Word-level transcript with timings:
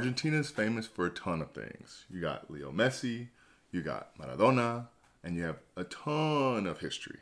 Argentina 0.00 0.38
is 0.38 0.48
famous 0.48 0.86
for 0.86 1.04
a 1.04 1.10
ton 1.10 1.42
of 1.42 1.50
things. 1.50 2.06
You 2.08 2.22
got 2.22 2.50
Leo 2.50 2.72
Messi, 2.72 3.28
you 3.70 3.82
got 3.82 4.16
Maradona, 4.16 4.86
and 5.22 5.36
you 5.36 5.42
have 5.42 5.58
a 5.76 5.84
ton 5.84 6.66
of 6.66 6.80
history. 6.80 7.18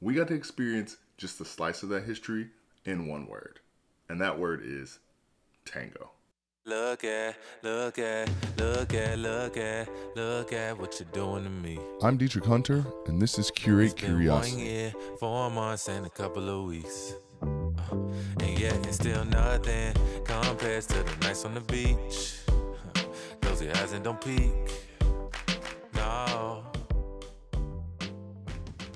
We 0.00 0.14
got 0.14 0.28
to 0.28 0.34
experience 0.34 0.96
just 1.18 1.38
a 1.42 1.44
slice 1.44 1.82
of 1.82 1.90
that 1.90 2.04
history 2.04 2.48
in 2.86 3.06
one 3.06 3.26
word, 3.26 3.60
and 4.08 4.18
that 4.22 4.38
word 4.38 4.62
is 4.64 4.98
tango. 5.66 6.12
Look 6.64 7.04
at, 7.04 7.36
look 7.62 7.98
at, 7.98 8.30
look 8.56 8.94
at, 8.94 9.18
look 9.18 9.58
at, 9.58 9.90
look 10.16 10.54
at 10.54 10.78
what 10.78 10.98
you're 10.98 11.08
doing 11.12 11.44
to 11.44 11.50
me. 11.50 11.78
I'm 12.02 12.16
Dietrich 12.16 12.46
Hunter, 12.46 12.82
and 13.08 13.20
this 13.20 13.38
is 13.38 13.50
Curate 13.50 13.98
Curiosity. 13.98 14.56
One 14.56 14.64
year, 14.64 14.92
four 15.18 15.50
months, 15.50 15.86
and 15.86 16.06
a 16.06 16.10
couple 16.10 16.48
of 16.48 16.66
weeks. 16.66 17.12
Uh, 17.42 17.94
and 18.40 18.58
yet, 18.58 18.86
it's 18.86 18.96
still 18.96 19.26
nothing 19.26 19.92
to 20.30 21.02
the 21.02 21.16
nights 21.20 21.44
on 21.44 21.54
the 21.54 21.60
beach. 21.60 22.38
Close 23.40 23.62
your 23.62 23.76
eyes 23.76 23.92
and 23.92 24.04
don't 24.04 24.20
peek. 24.20 24.52
No. 25.94 26.64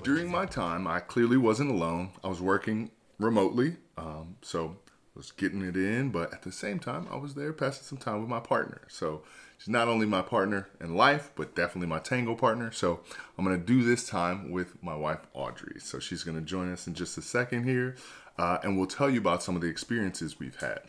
During 0.01 0.31
my 0.31 0.45
time, 0.45 0.87
I 0.87 0.99
clearly 0.99 1.37
wasn't 1.37 1.71
alone. 1.71 2.11
I 2.23 2.27
was 2.27 2.41
working 2.41 2.91
remotely, 3.19 3.75
um, 3.97 4.37
so 4.41 4.77
I 4.87 4.91
was 5.15 5.31
getting 5.31 5.61
it 5.61 5.75
in, 5.75 6.09
but 6.09 6.33
at 6.33 6.41
the 6.41 6.51
same 6.51 6.79
time, 6.79 7.07
I 7.11 7.17
was 7.17 7.35
there 7.35 7.53
passing 7.53 7.83
some 7.83 7.97
time 7.97 8.21
with 8.21 8.29
my 8.29 8.39
partner. 8.39 8.81
So 8.87 9.23
she's 9.57 9.69
not 9.69 9.87
only 9.87 10.05
my 10.05 10.21
partner 10.21 10.69
in 10.79 10.95
life, 10.95 11.31
but 11.35 11.55
definitely 11.55 11.87
my 11.87 11.99
tango 11.99 12.35
partner. 12.35 12.71
So 12.71 13.01
I'm 13.37 13.45
to 13.59 13.65
do 13.65 13.83
this 13.83 14.07
time 14.07 14.51
with 14.51 14.81
my 14.81 14.95
wife, 14.95 15.27
Audrey. 15.33 15.79
So 15.79 15.99
she's 15.99 16.23
to 16.37 16.45
join 16.45 16.71
us 16.71 16.87
in 16.87 16.93
just 16.93 17.17
a 17.17 17.21
second 17.21 17.65
here, 17.65 17.95
uh, 18.37 18.57
and 18.63 18.77
we'll 18.77 18.87
tell 18.87 19.09
you 19.09 19.19
about 19.19 19.43
some 19.43 19.55
of 19.55 19.61
the 19.61 19.67
experiences 19.67 20.39
we've 20.39 20.59
had. 20.61 20.81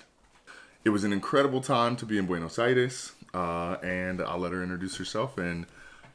It 0.86 0.90
was 0.90 1.02
an 1.02 1.12
incredible 1.12 1.60
time 1.62 1.96
to 1.96 2.06
be 2.06 2.16
in 2.16 2.26
Buenos 2.26 2.60
Aires, 2.60 3.10
uh, 3.34 3.76
and 3.82 4.22
I'll 4.22 4.38
let 4.38 4.52
her 4.52 4.62
introduce 4.62 4.94
herself 4.98 5.36
and 5.36 5.66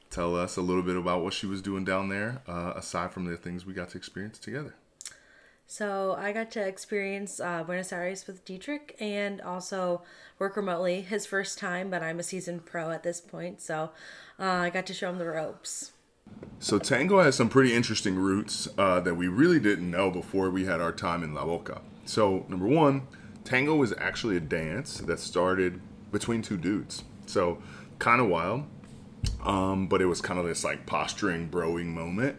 tell 0.09 0.33
us 0.33 0.55
a 0.55 0.61
little 0.61 0.81
bit 0.81 0.95
about 0.95 1.23
what 1.23 1.33
she 1.33 1.45
was 1.45 1.61
doing 1.61 1.83
down 1.83 2.07
there, 2.07 2.41
uh, 2.47 2.71
aside 2.77 3.11
from 3.11 3.25
the 3.25 3.35
things 3.35 3.65
we 3.65 3.73
got 3.73 3.89
to 3.89 3.97
experience 3.97 4.39
together. 4.39 4.73
So 5.67 6.15
I 6.17 6.31
got 6.31 6.51
to 6.51 6.65
experience 6.65 7.41
uh, 7.41 7.65
Buenos 7.65 7.91
Aires 7.91 8.25
with 8.25 8.45
Dietrich 8.45 8.95
and 8.97 9.41
also 9.41 10.03
work 10.39 10.55
remotely. 10.55 11.01
His 11.01 11.25
first 11.25 11.57
time, 11.57 11.89
but 11.89 12.01
I'm 12.01 12.21
a 12.21 12.23
seasoned 12.23 12.65
pro 12.65 12.91
at 12.91 13.03
this 13.03 13.19
point, 13.19 13.59
so 13.59 13.91
uh, 14.39 14.45
I 14.45 14.69
got 14.69 14.85
to 14.85 14.93
show 14.93 15.09
him 15.09 15.17
the 15.17 15.25
ropes. 15.25 15.91
So 16.59 16.79
tango 16.79 17.19
has 17.19 17.35
some 17.35 17.49
pretty 17.49 17.73
interesting 17.73 18.15
roots 18.15 18.69
uh, 18.77 19.01
that 19.01 19.15
we 19.15 19.27
really 19.27 19.59
didn't 19.59 19.91
know 19.91 20.09
before 20.09 20.49
we 20.49 20.63
had 20.63 20.79
our 20.79 20.93
time 20.93 21.23
in 21.25 21.33
La 21.33 21.43
Boca. 21.43 21.81
So 22.05 22.45
number 22.47 22.67
one, 22.67 23.07
tango 23.51 23.75
was 23.75 23.93
actually 23.97 24.37
a 24.37 24.39
dance 24.39 24.99
that 24.99 25.19
started 25.19 25.81
between 26.09 26.41
two 26.41 26.55
dudes. 26.55 27.03
So 27.25 27.61
kind 27.99 28.21
of 28.21 28.29
wild, 28.29 28.63
um, 29.43 29.87
but 29.87 30.01
it 30.01 30.05
was 30.05 30.21
kind 30.21 30.39
of 30.39 30.45
this 30.45 30.63
like 30.63 30.85
posturing, 30.85 31.49
broing 31.49 31.87
moment. 31.87 32.37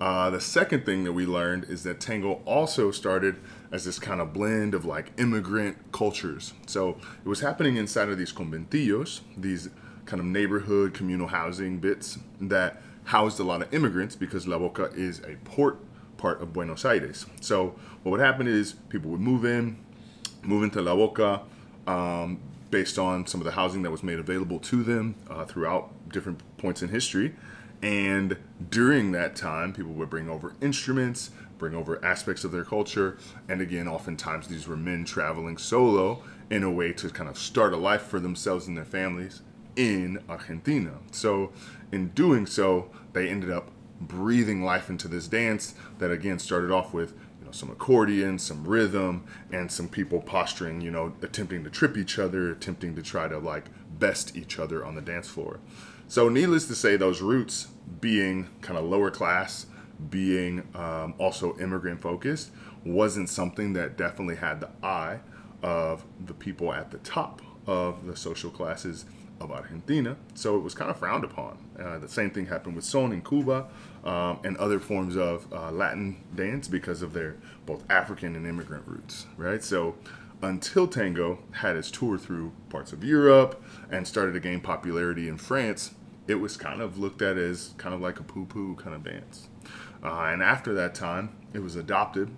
Uh, 0.00 0.30
the 0.30 0.40
second 0.40 0.86
thing 0.86 1.02
that 1.02 1.14
we 1.14 1.26
learned 1.26 1.64
is 1.64 1.82
that 1.82 1.98
tango 1.98 2.42
also 2.44 2.92
started 2.92 3.40
as 3.72 3.84
this 3.84 3.98
kind 3.98 4.20
of 4.20 4.32
blend 4.32 4.72
of 4.72 4.84
like 4.84 5.10
immigrant 5.18 5.90
cultures. 5.90 6.52
So 6.68 6.90
it 7.24 7.28
was 7.28 7.40
happening 7.40 7.74
inside 7.74 8.08
of 8.08 8.16
these 8.16 8.32
conventillos, 8.32 9.22
these 9.36 9.68
kind 10.04 10.20
of 10.20 10.26
neighborhood 10.26 10.94
communal 10.94 11.26
housing 11.26 11.80
bits 11.80 12.20
that 12.40 12.80
housed 13.06 13.40
a 13.40 13.44
lot 13.44 13.62
of 13.62 13.74
immigrants 13.74 14.14
because 14.14 14.46
La 14.46 14.58
Boca 14.58 14.92
is 14.94 15.22
a 15.26 15.34
port 15.44 15.80
part 16.18 16.40
of 16.40 16.52
Buenos 16.52 16.84
Aires. 16.84 17.26
So 17.40 17.74
what 18.04 18.12
would 18.12 18.20
happen 18.20 18.46
is 18.46 18.74
people 18.90 19.10
would 19.10 19.20
move 19.20 19.44
in, 19.44 19.76
move 20.42 20.62
into 20.62 20.80
La 20.82 20.94
Boca 20.94 21.42
um, 21.86 22.40
based 22.70 22.98
on 22.98 23.26
some 23.26 23.40
of 23.40 23.44
the 23.44 23.52
housing 23.52 23.82
that 23.82 23.90
was 23.90 24.02
made 24.02 24.18
available 24.18 24.58
to 24.58 24.82
them 24.82 25.14
uh, 25.28 25.44
throughout 25.44 25.90
different 26.10 26.40
points 26.56 26.82
in 26.82 26.88
history. 26.88 27.34
And 27.82 28.36
during 28.70 29.12
that 29.12 29.34
time, 29.34 29.72
people 29.72 29.92
would 29.92 30.08
bring 30.08 30.28
over 30.28 30.54
instruments, 30.60 31.30
bring 31.58 31.74
over 31.74 32.02
aspects 32.04 32.44
of 32.44 32.52
their 32.52 32.64
culture. 32.64 33.18
And 33.48 33.60
again, 33.60 33.88
oftentimes 33.88 34.48
these 34.48 34.68
were 34.68 34.76
men 34.76 35.04
traveling 35.04 35.58
solo 35.58 36.22
in 36.48 36.62
a 36.62 36.70
way 36.70 36.92
to 36.92 37.08
kind 37.10 37.28
of 37.28 37.36
start 37.36 37.72
a 37.72 37.76
life 37.76 38.02
for 38.02 38.20
themselves 38.20 38.68
and 38.68 38.76
their 38.76 38.84
families 38.84 39.42
in 39.74 40.22
Argentina. 40.28 40.92
So, 41.10 41.50
in 41.90 42.08
doing 42.08 42.46
so, 42.46 42.90
they 43.12 43.28
ended 43.28 43.50
up 43.50 43.70
breathing 44.00 44.64
life 44.64 44.90
into 44.90 45.08
this 45.08 45.28
dance 45.28 45.74
that 45.98 46.10
again 46.10 46.38
started 46.38 46.70
off 46.70 46.92
with 46.92 47.14
know 47.52 47.58
some 47.58 47.70
accordion, 47.70 48.38
some 48.38 48.64
rhythm, 48.64 49.24
and 49.52 49.70
some 49.70 49.88
people 49.88 50.20
posturing, 50.20 50.80
you 50.80 50.90
know, 50.90 51.12
attempting 51.22 51.64
to 51.64 51.70
trip 51.70 51.96
each 51.96 52.18
other, 52.18 52.50
attempting 52.50 52.94
to 52.96 53.02
try 53.02 53.28
to 53.28 53.38
like 53.38 53.66
best 53.98 54.36
each 54.36 54.58
other 54.58 54.84
on 54.84 54.94
the 54.94 55.00
dance 55.00 55.28
floor. 55.28 55.60
So, 56.08 56.28
needless 56.28 56.66
to 56.66 56.74
say, 56.74 56.96
those 56.96 57.22
roots 57.22 57.68
being 58.00 58.48
kind 58.60 58.78
of 58.78 58.84
lower 58.84 59.10
class, 59.10 59.66
being 60.10 60.68
um, 60.74 61.14
also 61.18 61.56
immigrant 61.58 62.02
focused, 62.02 62.50
wasn't 62.84 63.28
something 63.28 63.72
that 63.74 63.96
definitely 63.96 64.36
had 64.36 64.60
the 64.60 64.70
eye 64.82 65.20
of 65.62 66.04
the 66.24 66.34
people 66.34 66.72
at 66.72 66.90
the 66.90 66.98
top 66.98 67.40
of 67.66 68.06
the 68.06 68.16
social 68.16 68.50
classes 68.50 69.04
of 69.40 69.52
Argentina. 69.52 70.16
So 70.34 70.56
it 70.56 70.60
was 70.60 70.74
kind 70.74 70.90
of 70.90 70.98
frowned 70.98 71.24
upon. 71.24 71.58
Uh, 71.78 71.98
the 71.98 72.08
same 72.08 72.30
thing 72.30 72.46
happened 72.46 72.76
with 72.76 72.84
son 72.84 73.12
in 73.12 73.22
Cuba 73.22 73.68
um, 74.04 74.40
and 74.44 74.56
other 74.56 74.80
forms 74.80 75.16
of 75.16 75.52
uh, 75.52 75.70
Latin 75.70 76.22
dance 76.34 76.68
because 76.68 77.02
of 77.02 77.12
their 77.12 77.36
both 77.66 77.84
African 77.90 78.34
and 78.34 78.46
immigrant 78.46 78.84
roots, 78.86 79.26
right? 79.36 79.62
So 79.62 79.94
until 80.42 80.88
tango 80.88 81.38
had 81.52 81.76
its 81.76 81.90
tour 81.90 82.18
through 82.18 82.52
parts 82.68 82.92
of 82.92 83.04
Europe 83.04 83.62
and 83.90 84.06
started 84.06 84.32
to 84.32 84.40
gain 84.40 84.60
popularity 84.60 85.28
in 85.28 85.38
France, 85.38 85.94
it 86.26 86.36
was 86.36 86.56
kind 86.56 86.80
of 86.80 86.98
looked 86.98 87.22
at 87.22 87.36
as 87.36 87.74
kind 87.78 87.94
of 87.94 88.00
like 88.00 88.18
a 88.18 88.22
poo-poo 88.22 88.74
kind 88.76 88.94
of 88.94 89.04
dance. 89.04 89.48
Uh, 90.02 90.30
and 90.32 90.42
after 90.42 90.74
that 90.74 90.94
time, 90.94 91.36
it 91.52 91.60
was 91.60 91.76
adopted 91.76 92.30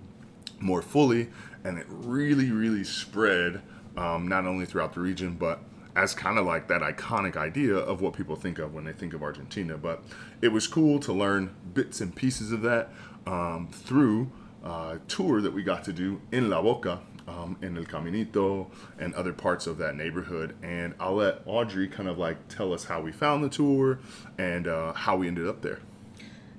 more 0.60 0.82
fully, 0.82 1.28
and 1.64 1.78
it 1.78 1.86
really, 1.88 2.50
really 2.50 2.84
spread 2.84 3.62
um, 3.96 4.28
not 4.28 4.46
only 4.46 4.66
throughout 4.66 4.92
the 4.92 5.00
region, 5.00 5.34
but 5.34 5.60
as 5.96 6.14
kind 6.14 6.38
of 6.38 6.46
like 6.46 6.68
that 6.68 6.82
iconic 6.82 7.36
idea 7.36 7.76
of 7.76 8.00
what 8.00 8.14
people 8.14 8.36
think 8.36 8.58
of 8.58 8.74
when 8.74 8.84
they 8.84 8.92
think 8.92 9.14
of 9.14 9.22
Argentina. 9.22 9.76
But 9.76 10.02
it 10.42 10.48
was 10.48 10.66
cool 10.66 10.98
to 11.00 11.12
learn 11.12 11.54
bits 11.72 12.00
and 12.00 12.14
pieces 12.14 12.52
of 12.52 12.62
that 12.62 12.90
um, 13.26 13.68
through 13.70 14.30
a 14.64 14.98
tour 15.08 15.40
that 15.40 15.52
we 15.52 15.62
got 15.62 15.84
to 15.84 15.92
do 15.92 16.20
in 16.32 16.50
La 16.50 16.60
Boca, 16.62 17.00
um, 17.28 17.56
in 17.62 17.76
El 17.76 17.84
Caminito, 17.84 18.66
and 18.98 19.14
other 19.14 19.32
parts 19.32 19.66
of 19.66 19.78
that 19.78 19.94
neighborhood. 19.96 20.56
And 20.62 20.94
I'll 20.98 21.16
let 21.16 21.42
Audrey 21.46 21.88
kind 21.88 22.08
of 22.08 22.18
like 22.18 22.48
tell 22.48 22.72
us 22.72 22.84
how 22.84 23.00
we 23.00 23.12
found 23.12 23.44
the 23.44 23.48
tour 23.48 23.98
and 24.38 24.66
uh, 24.66 24.92
how 24.94 25.16
we 25.16 25.28
ended 25.28 25.46
up 25.46 25.62
there. 25.62 25.80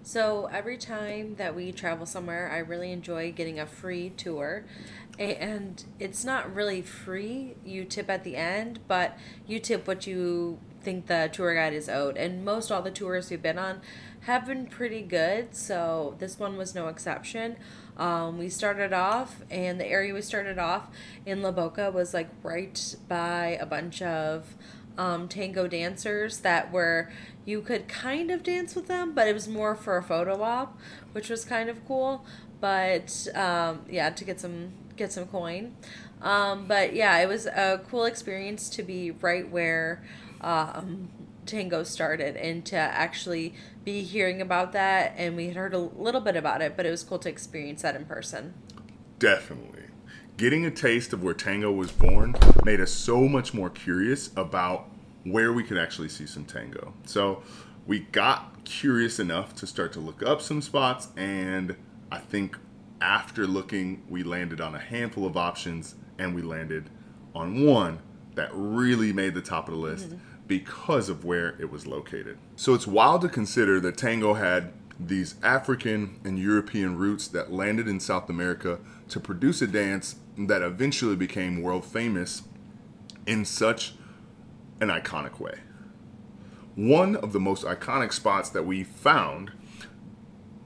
So 0.06 0.48
every 0.54 0.78
time 0.78 1.34
that 1.38 1.56
we 1.56 1.72
travel 1.72 2.06
somewhere, 2.06 2.52
I 2.52 2.60
really 2.60 2.92
enjoy 2.92 3.32
getting 3.32 3.60
a 3.60 3.66
free 3.66 4.12
tour. 4.12 4.64
And 5.18 5.84
it's 6.00 6.24
not 6.24 6.54
really 6.54 6.84
free. 6.84 7.56
You 7.66 7.86
tip 7.86 8.08
at 8.08 8.24
the 8.24 8.36
end, 8.36 8.82
but 8.88 9.18
you 9.48 9.60
tip 9.60 9.88
what 9.88 10.06
you 10.06 10.60
think 10.84 11.08
the 11.08 11.32
tour 11.34 11.56
guide 11.56 11.74
is 11.74 11.90
owed. 11.90 12.18
And 12.18 12.46
most 12.46 12.72
all 12.72 12.84
the 12.84 12.92
tours 12.92 13.32
we've 13.32 13.42
been 13.42 13.58
on 13.58 13.82
have 14.22 14.46
been 14.46 14.68
pretty 14.68 15.02
good. 15.02 15.56
So 15.56 16.16
this 16.20 16.38
one 16.38 16.56
was 16.56 16.76
no 16.76 16.88
exception. 16.88 17.56
Um, 17.98 18.38
we 18.38 18.48
started 18.50 18.94
off, 18.94 19.42
and 19.50 19.80
the 19.80 19.88
area 19.88 20.14
we 20.14 20.22
started 20.22 20.60
off 20.60 20.88
in 21.26 21.42
La 21.42 21.50
Boca 21.50 21.90
was 21.90 22.14
like 22.14 22.30
right 22.44 22.96
by 23.08 23.58
a 23.60 23.66
bunch 23.66 24.04
of 24.04 24.56
um, 24.98 25.28
tango 25.28 25.68
dancers 25.68 26.40
that 26.40 26.72
were 26.72 27.12
you 27.46 27.62
could 27.62 27.88
kind 27.88 28.32
of 28.32 28.44
dance 28.44 28.76
with 28.76 28.88
them, 28.88 29.14
but 29.14 29.28
it 29.28 29.34
was 29.34 29.48
more 29.48 29.76
for 29.76 29.98
a 29.98 30.04
photo 30.04 30.42
op, 30.42 30.80
which 31.12 31.30
was 31.30 31.46
kind 31.46 31.70
of 31.70 31.86
cool. 31.86 32.26
But 32.60 33.28
um, 33.36 33.82
yeah, 33.90 34.10
to 34.10 34.24
get 34.24 34.40
some 34.40 34.74
get 34.96 35.12
some 35.12 35.26
coin. 35.26 35.76
Um, 36.22 36.66
but 36.68 36.96
yeah, 36.96 37.18
it 37.20 37.28
was 37.28 37.46
a 37.46 37.82
cool 37.90 38.06
experience 38.06 38.70
to 38.70 38.84
be 38.84 39.12
right 39.12 39.50
where 39.50 40.04
um, 40.42 41.10
tango 41.46 41.84
started 41.84 42.36
and 42.38 42.66
to 42.66 42.76
actually 42.76 43.54
be 43.84 44.02
hearing 44.02 44.42
about 44.42 44.72
that. 44.72 45.14
And 45.18 45.36
we 45.36 45.48
had 45.48 45.56
heard 45.56 45.74
a 45.74 45.80
little 45.80 46.22
bit 46.22 46.36
about 46.36 46.62
it, 46.62 46.76
but 46.76 46.86
it 46.86 46.90
was 46.90 47.04
cool 47.04 47.20
to 47.20 47.30
experience 47.30 47.84
that 47.84 47.96
in 47.96 48.06
person. 48.06 48.54
Definitely. 49.20 49.75
Getting 50.38 50.66
a 50.66 50.72
taste 50.72 51.14
of 51.14 51.24
where 51.24 51.34
tango 51.34 51.72
was 51.72 51.94
born 51.94 52.36
made 52.66 52.82
us 52.82 52.92
so 52.92 53.22
much 53.22 53.54
more 53.54 53.70
curious 53.70 54.32
about 54.36 54.90
where 55.24 55.54
we 55.54 55.64
could 55.64 55.78
actually 55.78 56.10
see 56.10 56.26
some 56.26 56.44
tango. 56.44 56.94
So 57.06 57.42
we 57.88 58.02
got 58.02 58.66
curious 58.66 59.18
enough 59.18 59.56
to 59.56 59.68
start 59.68 59.94
to 59.94 60.02
look 60.02 60.22
up 60.22 60.42
some 60.42 60.62
spots, 60.62 61.08
and 61.16 61.78
I 62.12 62.18
think 62.18 62.58
after 63.00 63.48
looking, 63.48 64.04
we 64.10 64.24
landed 64.24 64.60
on 64.60 64.76
a 64.76 64.80
handful 64.80 65.26
of 65.26 65.38
options 65.38 65.96
and 66.20 66.36
we 66.36 66.42
landed 66.42 66.90
on 67.34 67.66
one 67.66 68.00
that 68.34 68.50
really 68.52 69.14
made 69.14 69.36
the 69.36 69.42
top 69.42 69.70
of 69.70 69.74
the 69.74 69.80
list 69.80 70.10
mm-hmm. 70.10 70.18
because 70.48 71.08
of 71.08 71.24
where 71.24 71.56
it 71.62 71.72
was 71.72 71.88
located. 71.88 72.38
So 72.58 72.74
it's 72.74 72.86
wild 72.86 73.22
to 73.22 73.30
consider 73.30 73.80
that 73.80 73.98
tango 73.98 74.34
had 74.34 74.74
these 75.00 75.36
African 75.42 76.20
and 76.26 76.38
European 76.38 76.98
roots 76.98 77.30
that 77.30 77.54
landed 77.54 77.88
in 77.88 78.02
South 78.02 78.30
America 78.30 78.80
to 79.10 79.20
produce 79.20 79.62
a 79.62 79.68
dance 79.68 80.16
that 80.38 80.62
eventually 80.62 81.16
became 81.16 81.62
world 81.62 81.86
famous 81.86 82.44
in 83.26 83.46
such 83.46 83.94
an 84.80 84.90
iconic 84.90 85.40
way. 85.40 85.60
One 86.76 87.16
of 87.16 87.32
the 87.32 87.40
most 87.40 87.64
iconic 87.64 88.12
spots 88.12 88.50
that 88.50 88.64
we 88.64 88.84
found 88.84 89.52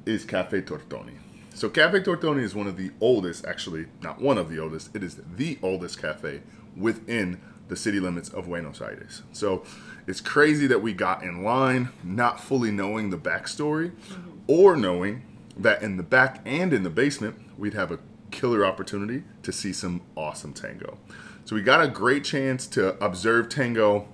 is 0.06 0.26
Cafe 0.26 0.62
Tortoni. 0.62 1.20
So 1.54 1.70
Cafe 1.70 2.00
Tortoni 2.00 2.42
is 2.42 2.56
one 2.56 2.68
of 2.68 2.78
the 2.78 2.92
oldest, 3.00 3.46
actually 3.46 3.88
not 4.02 4.20
one 4.20 4.38
of 4.38 4.50
the 4.50 4.60
oldest, 4.60 4.96
it 4.96 5.04
is 5.04 5.20
the 5.36 5.60
oldest 5.62 6.02
cafe 6.02 6.42
within 6.76 7.40
the 7.68 7.76
city 7.76 8.00
limits 8.00 8.30
of 8.30 8.46
Buenos 8.46 8.82
Aires. 8.82 9.22
So 9.32 9.64
it's 10.08 10.22
crazy 10.22 10.66
that 10.68 10.82
we 10.82 10.94
got 10.94 11.22
in 11.22 11.44
line 11.44 11.90
not 12.04 12.42
fully 12.42 12.72
knowing 12.72 13.12
the 13.12 13.18
backstory 13.18 13.92
mm-hmm. 13.92 14.32
or 14.48 14.76
knowing 14.76 15.24
that 15.56 15.84
in 15.84 15.98
the 15.98 16.04
back 16.04 16.42
and 16.46 16.74
in 16.74 16.84
the 16.84 16.90
basement 16.90 17.38
we'd 17.58 17.74
have 17.74 17.92
a 17.92 18.00
killer 18.31 18.66
opportunity 18.66 19.24
to 19.44 19.52
see 19.52 19.74
some 19.74 20.02
awesome 20.16 20.54
tango. 20.54 20.98
So 21.46 21.56
we 21.56 21.62
got 21.62 21.81
a 21.81 21.88
great 21.88 22.24
chance 22.24 22.68
to 22.68 23.04
observe 23.04 23.50
tango 23.50 24.08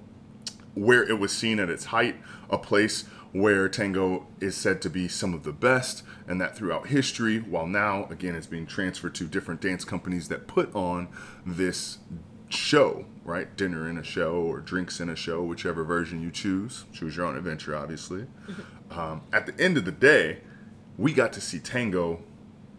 where 0.74 1.04
it 1.04 1.20
was 1.20 1.32
seen 1.32 1.60
at 1.60 1.70
its 1.70 1.86
height, 1.86 2.16
a 2.50 2.58
place 2.58 3.06
where 3.32 3.68
tango 3.68 4.28
is 4.40 4.56
said 4.56 4.82
to 4.82 4.90
be 4.90 5.10
some 5.10 5.34
of 5.34 5.44
the 5.44 5.52
best, 5.52 6.04
and 6.28 6.40
that 6.40 6.56
throughout 6.56 6.88
history, 6.88 7.40
while 7.40 7.68
now, 7.68 8.06
again, 8.06 8.34
it's 8.34 8.48
being 8.48 8.66
transferred 8.66 9.14
to 9.16 9.26
different 9.26 9.60
dance 9.60 9.84
companies 9.84 10.30
that 10.30 10.48
put 10.48 10.74
on 10.74 11.10
this 11.46 11.98
show, 12.48 13.06
right? 13.26 13.58
Dinner 13.58 13.90
in 13.90 13.98
a 13.98 14.04
show 14.04 14.36
or 14.36 14.62
drinks 14.62 15.02
in 15.02 15.10
a 15.10 15.16
show, 15.16 15.44
whichever 15.44 15.84
version 15.84 16.22
you 16.22 16.32
choose. 16.32 16.86
Choose 16.94 17.18
your 17.18 17.26
own 17.26 17.36
adventure, 17.36 17.76
obviously. 17.76 18.26
Um, 18.92 19.22
at 19.34 19.46
the 19.46 19.62
end 19.62 19.78
of 19.78 19.84
the 19.84 19.92
day, 19.92 20.40
we 20.98 21.12
got 21.12 21.34
to 21.34 21.42
see 21.42 21.60
tango 21.60 22.22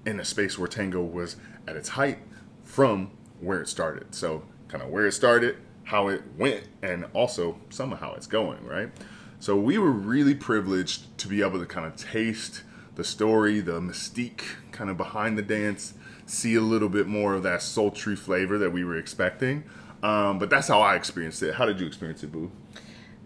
in 0.07 0.21
a 0.21 0.25
space 0.25 0.59
where 0.59 0.69
tango 0.69 1.03
was 1.03 1.37
at 1.67 1.77
its 1.77 1.91
height 1.91 2.19
from 2.63 3.11
where 3.41 3.61
it 3.61 3.69
started. 3.69 4.15
So, 4.15 4.45
kind 4.69 4.83
of 4.83 4.89
where 4.91 5.07
it 5.07 5.13
started, 5.13 5.57
how 5.85 6.09
it 6.09 6.23
went, 6.39 6.65
and 6.83 7.05
also 7.13 7.59
some 7.69 7.93
of 7.93 8.01
how 8.01 8.15
it's 8.15 8.27
going, 8.27 8.65
right? 8.65 8.91
So, 9.41 9.57
we 9.57 9.77
were 9.77 9.91
really 9.91 10.35
privileged 10.35 11.19
to 11.19 11.29
be 11.29 11.43
able 11.43 11.59
to 11.59 11.67
kind 11.67 11.87
of 11.87 11.97
taste 11.97 12.63
the 12.95 13.05
story, 13.05 13.61
the 13.61 13.81
mystique 13.81 14.43
kind 14.73 14.89
of 14.89 14.97
behind 14.97 15.37
the 15.37 15.43
dance, 15.43 15.95
see 16.25 16.55
a 16.55 16.61
little 16.61 16.89
bit 16.89 17.07
more 17.07 17.35
of 17.35 17.43
that 17.43 17.63
sultry 17.63 18.17
flavor 18.17 18.59
that 18.59 18.71
we 18.71 18.85
were 18.85 18.97
expecting. 18.97 19.65
Um, 20.03 20.39
but 20.39 20.51
that's 20.51 20.69
how 20.69 20.81
I 20.81 20.97
experienced 20.97 21.43
it. 21.43 21.55
How 21.55 21.67
did 21.67 21.81
you 21.81 21.87
experience 21.87 22.23
it, 22.23 22.33
Boo? 22.33 22.51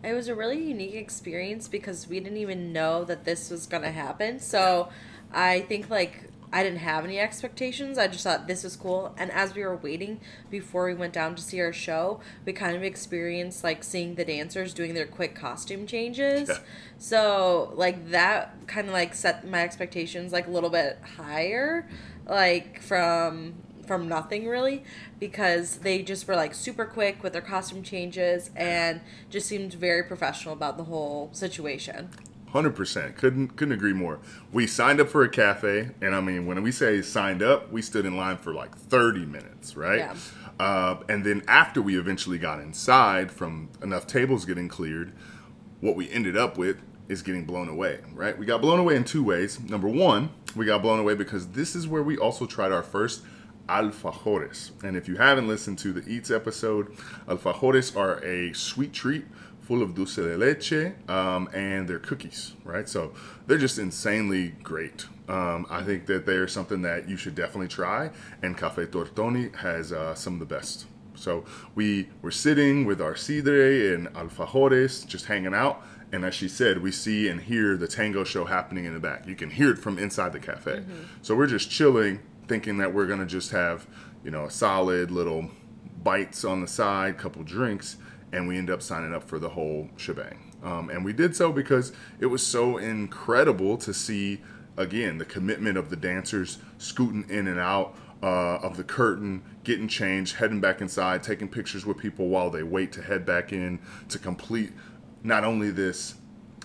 It 0.03 0.15
was 0.15 0.29
a 0.29 0.35
really 0.35 0.63
unique 0.63 0.95
experience 0.95 1.69
because 1.69 2.09
we 2.09 2.21
didn't 2.21 2.39
even 2.39 2.73
know 2.73 3.05
that 3.05 3.25
this 3.25 3.51
was 3.51 3.67
going 3.67 3.83
to 3.83 3.91
happen. 3.91 4.41
So 4.41 4.89
I 5.33 5.61
think 5.61 5.91
like 5.91 6.30
I 6.53 6.63
didn't 6.63 6.81
have 6.81 7.05
any 7.05 7.19
expectations. 7.19 7.97
I 7.97 8.09
just 8.09 8.25
thought 8.25 8.49
this 8.49 8.65
was 8.65 8.75
cool. 8.75 9.15
And 9.17 9.31
as 9.31 9.55
we 9.55 9.63
were 9.63 9.77
waiting 9.77 10.21
before 10.51 10.87
we 10.87 10.95
went 10.95 11.13
down 11.13 11.37
to 11.37 11.43
see 11.43 11.61
our 11.61 11.73
show, 11.73 12.21
we 12.45 12.53
kind 12.53 12.77
of 12.77 12.83
experienced 12.83 13.63
like 13.63 13.85
seeing 13.85 14.17
the 14.17 14.25
dancers 14.25 14.75
doing 14.75 14.95
their 14.95 15.07
quick 15.07 15.35
costume 15.35 15.87
changes. 15.87 16.49
Yeah. 16.49 16.59
So 16.99 17.73
like 17.77 18.11
that 18.11 18.67
kind 18.67 18.89
of 18.89 18.93
like 18.93 19.15
set 19.15 19.47
my 19.49 19.63
expectations 19.63 20.33
like 20.33 20.49
a 20.49 20.51
little 20.51 20.71
bit 20.71 20.99
higher, 21.17 21.89
like 22.27 22.81
from 22.83 23.55
from 23.87 24.07
nothing 24.07 24.47
really 24.47 24.85
because 25.19 25.79
they 25.79 26.01
just 26.01 26.29
were 26.29 26.37
like 26.37 26.55
super 26.55 26.85
quick 26.85 27.25
with 27.25 27.33
their 27.33 27.43
costume 27.43 27.83
changes 27.83 28.49
and 28.55 29.01
just 29.31 29.49
seemed 29.49 29.75
very 29.75 30.05
professional 30.05 30.55
about 30.55 30.77
the 30.77 30.85
whole 30.85 31.29
situation. 31.33 32.09
Hundred 32.53 32.75
percent. 32.75 33.17
Couldn't 33.17 33.57
couldn't 33.57 33.75
agree 33.75 33.93
more. 33.93 34.19
We 34.53 34.67
signed 34.67 35.01
up 35.01 35.09
for 35.09 35.23
a 35.23 35.29
cafe, 35.29 35.91
and 36.01 36.15
I 36.15 36.21
mean, 36.21 36.47
when 36.47 36.61
we 36.63 36.73
say 36.73 37.01
signed 37.01 37.43
up, 37.43 37.71
we 37.71 37.81
stood 37.81 38.05
in 38.05 38.17
line 38.17 38.39
for 38.39 38.53
like 38.53 38.77
thirty 38.77 39.25
minutes, 39.25 39.77
right? 39.77 39.99
Yeah. 39.99 40.17
Uh, 40.59 40.97
and 41.09 41.25
then 41.25 41.43
after 41.49 41.81
we 41.81 41.99
eventually 41.99 42.39
got 42.39 42.61
inside, 42.61 43.31
from 43.31 43.71
enough 43.83 44.07
tables 44.07 44.45
getting 44.45 44.69
cleared, 44.69 45.13
what 45.81 45.97
we 45.97 46.11
ended 46.11 46.37
up 46.37 46.59
with 46.59 46.83
is 47.09 47.23
getting 47.23 47.45
blown 47.45 47.69
away, 47.69 48.01
right? 48.15 48.37
We 48.37 48.47
got 48.47 48.61
blown 48.61 48.79
away 48.79 48.97
in 48.97 49.05
two 49.05 49.23
ways. 49.23 49.59
Number 49.61 49.89
one, 49.89 50.31
we 50.55 50.67
got 50.67 50.83
blown 50.83 50.99
away 50.99 51.15
because 51.15 51.49
this 51.49 51.75
is 51.75 51.89
where 51.89 52.03
we 52.03 52.19
also 52.19 52.47
tried 52.47 52.73
our 52.73 52.83
first 52.83 53.23
alfajores. 53.69 54.73
And 54.85 54.97
if 54.97 55.09
you 55.09 55.17
haven't 55.17 55.49
listened 55.49 55.79
to 55.81 55.93
the 55.93 56.09
Eats 56.09 56.31
episode, 56.31 56.97
alfajores 57.27 57.97
are 57.97 58.23
a 58.25 58.53
sweet 58.53 58.93
treat 58.93 59.25
full 59.71 59.85
of 59.85 59.95
dulce 59.95 60.17
de 60.17 60.37
leche 60.37 60.93
um, 61.09 61.49
and 61.55 61.87
they're 61.87 62.01
cookies, 62.01 62.57
right? 62.65 62.89
So 62.89 63.13
they're 63.47 63.57
just 63.57 63.79
insanely 63.79 64.49
great. 64.65 65.07
Um, 65.29 65.65
I 65.71 65.85
think 65.85 66.07
that 66.07 66.27
they're 66.27 66.49
something 66.49 66.83
that 66.83 67.09
you 67.09 67.17
should 67.17 67.37
definitely 67.37 67.69
try. 67.69 68.11
And 68.43 68.59
Cafe 68.59 68.87
Tortoni 68.87 69.55
has 69.55 69.93
uh, 69.93 70.17
some 70.17 70.33
of 70.33 70.41
the 70.41 70.55
best. 70.57 70.87
So 71.15 71.45
we 71.77 72.09
were 72.21 72.33
sitting 72.33 72.85
with 72.85 73.01
our 73.01 73.15
sidre 73.15 73.95
and 73.95 74.09
alfajores, 74.09 75.07
just 75.07 75.27
hanging 75.27 75.55
out. 75.55 75.85
And 76.11 76.25
as 76.25 76.35
she 76.35 76.49
said, 76.49 76.83
we 76.83 76.91
see 76.91 77.29
and 77.29 77.41
hear 77.41 77.77
the 77.77 77.87
tango 77.87 78.25
show 78.25 78.47
happening 78.47 78.87
in 78.87 78.95
the 78.95 78.99
back. 78.99 79.29
You 79.29 79.37
can 79.37 79.51
hear 79.51 79.71
it 79.71 79.79
from 79.79 80.01
inside 80.01 80.33
the 80.33 80.41
cafe. 80.41 80.83
So 81.23 81.37
we're 81.37 81.47
just 81.47 81.71
chilling, 81.71 82.19
thinking 82.49 82.79
that 82.79 82.93
we're 82.93 83.07
gonna 83.07 83.25
just 83.25 83.53
have, 83.53 83.87
you 84.25 84.33
know, 84.33 84.47
a 84.47 84.51
solid 84.51 85.13
little 85.13 85.49
bites 86.03 86.45
on 86.45 86.61
the 86.61 86.67
side, 86.67 87.19
couple 87.19 87.45
drinks, 87.45 87.99
and 88.33 88.47
we 88.47 88.57
end 88.57 88.71
up 88.71 88.83
signing 88.83 89.15
up 89.15 89.25
for 89.25 89.39
the 89.39 89.51
whole 89.51 89.89
shebang. 89.97 90.53
Um, 90.63 90.91
and 90.91 91.05
we 91.05 91.13
did 91.13 91.35
so 91.35 91.53
because 91.53 91.93
it 92.19 92.27
was 92.27 92.47
so 92.47 92.77
incredible 92.79 93.77
to 93.79 93.95
see, 93.95 94.41
again, 94.77 95.19
the 95.19 95.25
commitment 95.25 95.79
of 95.79 95.91
the 95.91 95.97
dancers 95.97 96.59
scooting 96.79 97.25
in 97.29 97.47
and 97.47 97.59
out 97.59 97.97
uh, 98.23 98.57
of 98.57 98.77
the 98.77 98.85
curtain, 98.85 99.43
getting 99.65 99.89
changed, 99.89 100.37
heading 100.37 100.61
back 100.61 100.81
inside, 100.81 101.23
taking 101.23 101.49
pictures 101.49 101.87
with 101.87 101.97
people 101.97 102.29
while 102.29 102.51
they 102.51 102.63
wait 102.63 102.93
to 102.93 103.03
head 103.03 103.25
back 103.25 103.53
in 103.53 103.79
to 104.09 104.19
complete 104.19 104.73
not 105.23 105.45
only 105.45 105.71
this 105.71 106.15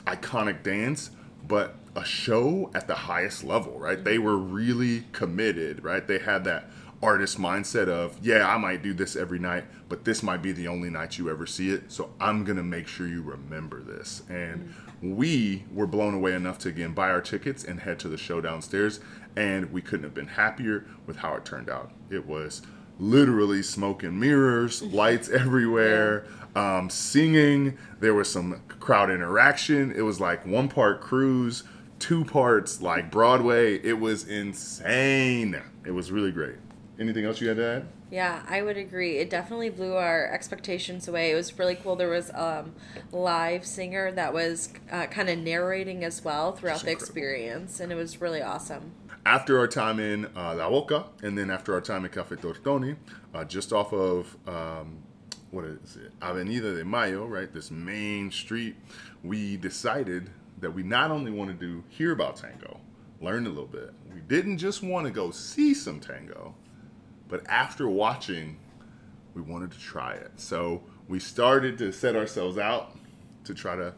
iconic 0.05 0.63
dance, 0.63 1.11
but 1.47 1.75
a 1.95 2.03
show 2.03 2.69
at 2.73 2.87
the 2.87 2.95
highest 2.95 3.43
level, 3.43 3.79
right? 3.79 4.03
They 4.03 4.17
were 4.17 4.37
really 4.37 5.05
committed, 5.13 5.83
right? 5.83 6.05
They 6.05 6.19
had 6.19 6.43
that 6.43 6.69
artist 7.01 7.37
mindset 7.39 7.87
of, 7.87 8.17
yeah, 8.21 8.47
I 8.47 8.57
might 8.57 8.81
do 8.81 8.93
this 8.93 9.15
every 9.15 9.39
night, 9.39 9.65
but 9.87 10.03
this 10.03 10.23
might 10.23 10.41
be 10.41 10.51
the 10.51 10.67
only 10.67 10.89
night 10.89 11.17
you 11.17 11.29
ever 11.29 11.45
see 11.45 11.69
it. 11.69 11.91
So 11.91 12.11
I'm 12.19 12.43
going 12.43 12.57
to 12.57 12.63
make 12.63 12.87
sure 12.87 13.07
you 13.07 13.21
remember 13.21 13.81
this. 13.81 14.23
And 14.29 14.73
we 15.01 15.65
were 15.71 15.87
blown 15.87 16.13
away 16.13 16.33
enough 16.33 16.57
to 16.59 16.69
again 16.69 16.93
buy 16.93 17.09
our 17.09 17.21
tickets 17.21 17.63
and 17.63 17.79
head 17.79 17.99
to 17.99 18.07
the 18.07 18.17
show 18.17 18.41
downstairs. 18.41 18.99
And 19.35 19.71
we 19.71 19.81
couldn't 19.81 20.03
have 20.03 20.13
been 20.13 20.27
happier 20.27 20.85
with 21.05 21.17
how 21.17 21.35
it 21.35 21.45
turned 21.45 21.69
out. 21.69 21.91
It 22.09 22.25
was 22.25 22.61
literally 22.99 23.61
smoke 23.61 24.03
and 24.03 24.19
mirrors, 24.19 24.81
lights 24.93 25.29
everywhere, 25.29 26.25
um, 26.55 26.89
singing. 26.89 27.77
There 27.99 28.13
was 28.13 28.31
some 28.31 28.61
crowd 28.79 29.11
interaction. 29.11 29.91
It 29.91 30.01
was 30.01 30.19
like 30.19 30.45
one 30.45 30.67
part 30.67 31.01
cruise, 31.01 31.63
two 31.99 32.25
parts 32.25 32.81
like 32.81 33.11
Broadway. 33.11 33.75
It 33.79 33.99
was 33.99 34.27
insane. 34.27 35.61
It 35.85 35.91
was 35.91 36.11
really 36.11 36.31
great. 36.31 36.55
Anything 36.99 37.25
else 37.25 37.41
you 37.41 37.49
had 37.49 37.57
to 37.57 37.65
add? 37.65 37.87
Yeah, 38.11 38.43
I 38.47 38.61
would 38.61 38.77
agree. 38.77 39.17
It 39.17 39.29
definitely 39.29 39.69
blew 39.69 39.95
our 39.95 40.27
expectations 40.27 41.07
away. 41.07 41.31
It 41.31 41.35
was 41.35 41.57
really 41.57 41.75
cool. 41.75 41.95
There 41.95 42.09
was 42.09 42.31
um 42.33 42.73
live 43.11 43.65
singer 43.65 44.11
that 44.11 44.33
was 44.33 44.69
uh, 44.91 45.07
kind 45.07 45.29
of 45.29 45.39
narrating 45.39 46.03
as 46.03 46.23
well 46.23 46.51
throughout 46.51 46.81
the 46.81 46.91
experience, 46.91 47.79
and 47.79 47.91
it 47.91 47.95
was 47.95 48.21
really 48.21 48.41
awesome. 48.41 48.91
after 49.25 49.57
our 49.57 49.67
time 49.67 49.99
in 49.99 50.25
uh, 50.35 50.53
La 50.55 50.69
Boca, 50.69 51.05
and 51.23 51.37
then 51.37 51.49
after 51.49 51.73
our 51.73 51.81
time 51.81 52.05
at 52.05 52.11
Cafe 52.11 52.35
Tortoni, 52.35 52.95
uh, 53.33 53.43
just 53.43 53.73
off 53.73 53.91
of 53.91 54.37
um, 54.47 54.99
what 55.51 55.65
is 55.65 55.95
it, 55.95 56.11
Avenida 56.21 56.75
de 56.75 56.85
Mayo, 56.85 57.25
right? 57.25 57.51
This 57.51 57.71
main 57.71 58.29
street, 58.31 58.75
we 59.23 59.57
decided 59.57 60.29
that 60.59 60.71
we 60.71 60.83
not 60.83 61.09
only 61.11 61.31
wanted 61.31 61.59
to 61.59 61.83
hear 61.89 62.11
about 62.11 62.35
tango, 62.35 62.79
learn 63.19 63.45
a 63.45 63.49
little 63.49 63.65
bit. 63.65 63.91
We 64.13 64.21
didn't 64.21 64.59
just 64.59 64.83
want 64.83 65.05
to 65.07 65.11
go 65.11 65.31
see 65.31 65.73
some 65.73 65.99
tango, 65.99 66.53
but 67.27 67.45
after 67.47 67.87
watching, 67.87 68.57
we 69.33 69.41
wanted 69.41 69.71
to 69.71 69.79
try 69.79 70.13
it. 70.13 70.31
So 70.37 70.83
we 71.07 71.19
started 71.19 71.77
to 71.79 71.91
set 71.91 72.15
ourselves 72.15 72.57
out 72.57 72.97
to 73.45 73.53
try 73.53 73.75
to 73.75 73.93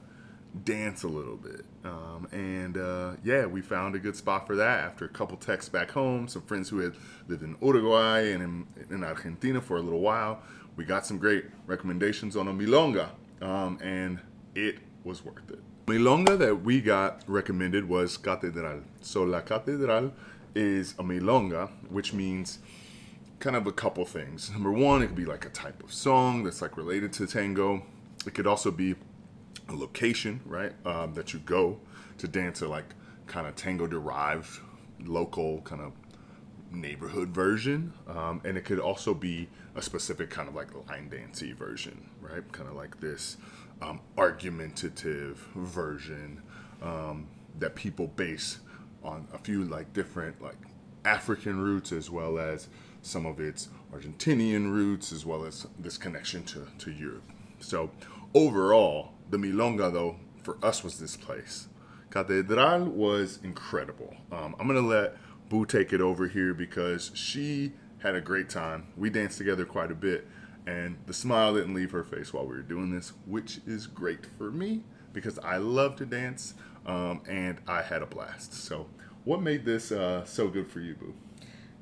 dance 0.63 1.03
a 1.03 1.07
little 1.07 1.37
bit. 1.37 1.65
Um, 1.83 2.27
and 2.31 2.77
uh, 2.77 3.11
yeah, 3.23 3.45
we 3.45 3.61
found 3.61 3.95
a 3.95 3.99
good 3.99 4.15
spot 4.15 4.47
for 4.47 4.55
that 4.55 4.83
after 4.83 5.05
a 5.05 5.09
couple 5.09 5.37
texts 5.37 5.69
back 5.69 5.91
home, 5.91 6.27
some 6.27 6.41
friends 6.41 6.69
who 6.69 6.79
had 6.79 6.93
lived 7.27 7.43
in 7.43 7.55
Uruguay 7.61 8.31
and 8.31 8.43
in, 8.43 8.67
in 8.89 9.03
Argentina 9.03 9.61
for 9.61 9.77
a 9.77 9.81
little 9.81 10.01
while. 10.01 10.41
We 10.75 10.85
got 10.85 11.05
some 11.05 11.17
great 11.17 11.45
recommendations 11.65 12.35
on 12.35 12.47
a 12.47 12.53
milonga, 12.53 13.09
um, 13.41 13.79
and 13.81 14.19
it 14.53 14.77
was 15.03 15.23
worth 15.25 15.49
it. 15.49 15.59
Milonga 15.87 16.37
that 16.37 16.63
we 16.63 16.81
got 16.81 17.23
recommended 17.27 17.87
was 17.87 18.17
Catedral. 18.17 18.81
So 19.01 19.23
La 19.23 19.41
Catedral 19.41 20.11
is 20.53 20.93
a 20.99 21.03
milonga, 21.03 21.69
which 21.89 22.13
means 22.13 22.59
kind 23.39 23.55
of 23.55 23.67
a 23.67 23.71
couple 23.71 24.05
things. 24.05 24.51
Number 24.51 24.71
one, 24.71 25.01
it 25.01 25.07
could 25.07 25.15
be 25.15 25.25
like 25.25 25.45
a 25.45 25.49
type 25.49 25.83
of 25.83 25.93
song 25.93 26.43
that's 26.43 26.61
like 26.61 26.77
related 26.77 27.13
to 27.13 27.27
tango. 27.27 27.83
It 28.25 28.33
could 28.33 28.47
also 28.47 28.71
be 28.71 28.95
a 29.69 29.73
location, 29.73 30.41
right, 30.45 30.73
um, 30.85 31.13
that 31.13 31.33
you 31.33 31.39
go 31.39 31.79
to 32.17 32.27
dance 32.27 32.61
a 32.61 32.67
like 32.67 32.95
kind 33.27 33.47
of 33.47 33.55
tango 33.55 33.87
derived 33.87 34.59
local 35.05 35.61
kind 35.61 35.81
of 35.81 35.93
neighborhood 36.71 37.29
version, 37.29 37.93
um, 38.07 38.41
and 38.43 38.57
it 38.57 38.65
could 38.65 38.79
also 38.79 39.13
be 39.13 39.47
a 39.75 39.81
specific 39.81 40.29
kind 40.29 40.49
of 40.49 40.55
like 40.55 40.67
line 40.89 41.09
dancey 41.09 41.53
version, 41.53 42.09
right? 42.21 42.51
Kind 42.51 42.69
of 42.69 42.75
like 42.75 42.99
this 42.99 43.37
um, 43.81 44.01
argumentative 44.17 45.37
version 45.55 46.41
um, 46.81 47.27
that 47.59 47.75
people 47.75 48.07
base 48.07 48.59
on 49.03 49.27
a 49.33 49.37
few 49.37 49.63
like 49.63 49.93
different 49.93 50.41
like 50.41 50.57
African 51.05 51.59
roots 51.59 51.91
as 51.91 52.09
well 52.09 52.39
as 52.39 52.67
some 53.07 53.25
of 53.25 53.39
its 53.39 53.69
Argentinian 53.93 54.71
roots 54.71 55.11
as 55.11 55.25
well 55.25 55.45
as 55.45 55.67
this 55.79 55.97
connection 55.97 56.43
to, 56.43 56.67
to 56.79 56.91
Europe. 56.91 57.29
So 57.59 57.91
overall, 58.33 59.13
the 59.29 59.37
Milonga 59.37 59.91
though 59.91 60.17
for 60.43 60.57
us 60.63 60.83
was 60.83 60.99
this 60.99 61.17
place. 61.17 61.67
Catedral 62.09 62.85
was 62.85 63.39
incredible. 63.43 64.15
Um, 64.31 64.55
I'm 64.59 64.67
gonna 64.67 64.81
let 64.81 65.15
Boo 65.49 65.65
take 65.65 65.93
it 65.93 66.01
over 66.01 66.27
here 66.27 66.53
because 66.53 67.11
she 67.13 67.73
had 67.99 68.15
a 68.15 68.21
great 68.21 68.49
time. 68.49 68.87
We 68.95 69.09
danced 69.09 69.37
together 69.37 69.65
quite 69.65 69.91
a 69.91 69.95
bit, 69.95 70.27
and 70.65 70.97
the 71.05 71.13
smile 71.13 71.55
didn't 71.55 71.73
leave 71.73 71.91
her 71.91 72.03
face 72.03 72.33
while 72.33 72.45
we 72.45 72.55
were 72.55 72.61
doing 72.61 72.91
this, 72.91 73.13
which 73.25 73.59
is 73.65 73.87
great 73.87 74.25
for 74.37 74.51
me 74.51 74.83
because 75.13 75.39
I 75.39 75.57
love 75.57 75.95
to 75.97 76.05
dance 76.05 76.53
um, 76.85 77.21
and 77.27 77.59
I 77.67 77.81
had 77.81 78.01
a 78.01 78.05
blast. 78.05 78.53
So, 78.53 78.87
what 79.23 79.41
made 79.41 79.65
this 79.65 79.91
uh, 79.91 80.23
so 80.25 80.47
good 80.47 80.71
for 80.71 80.79
you, 80.79 80.95
Boo? 80.95 81.13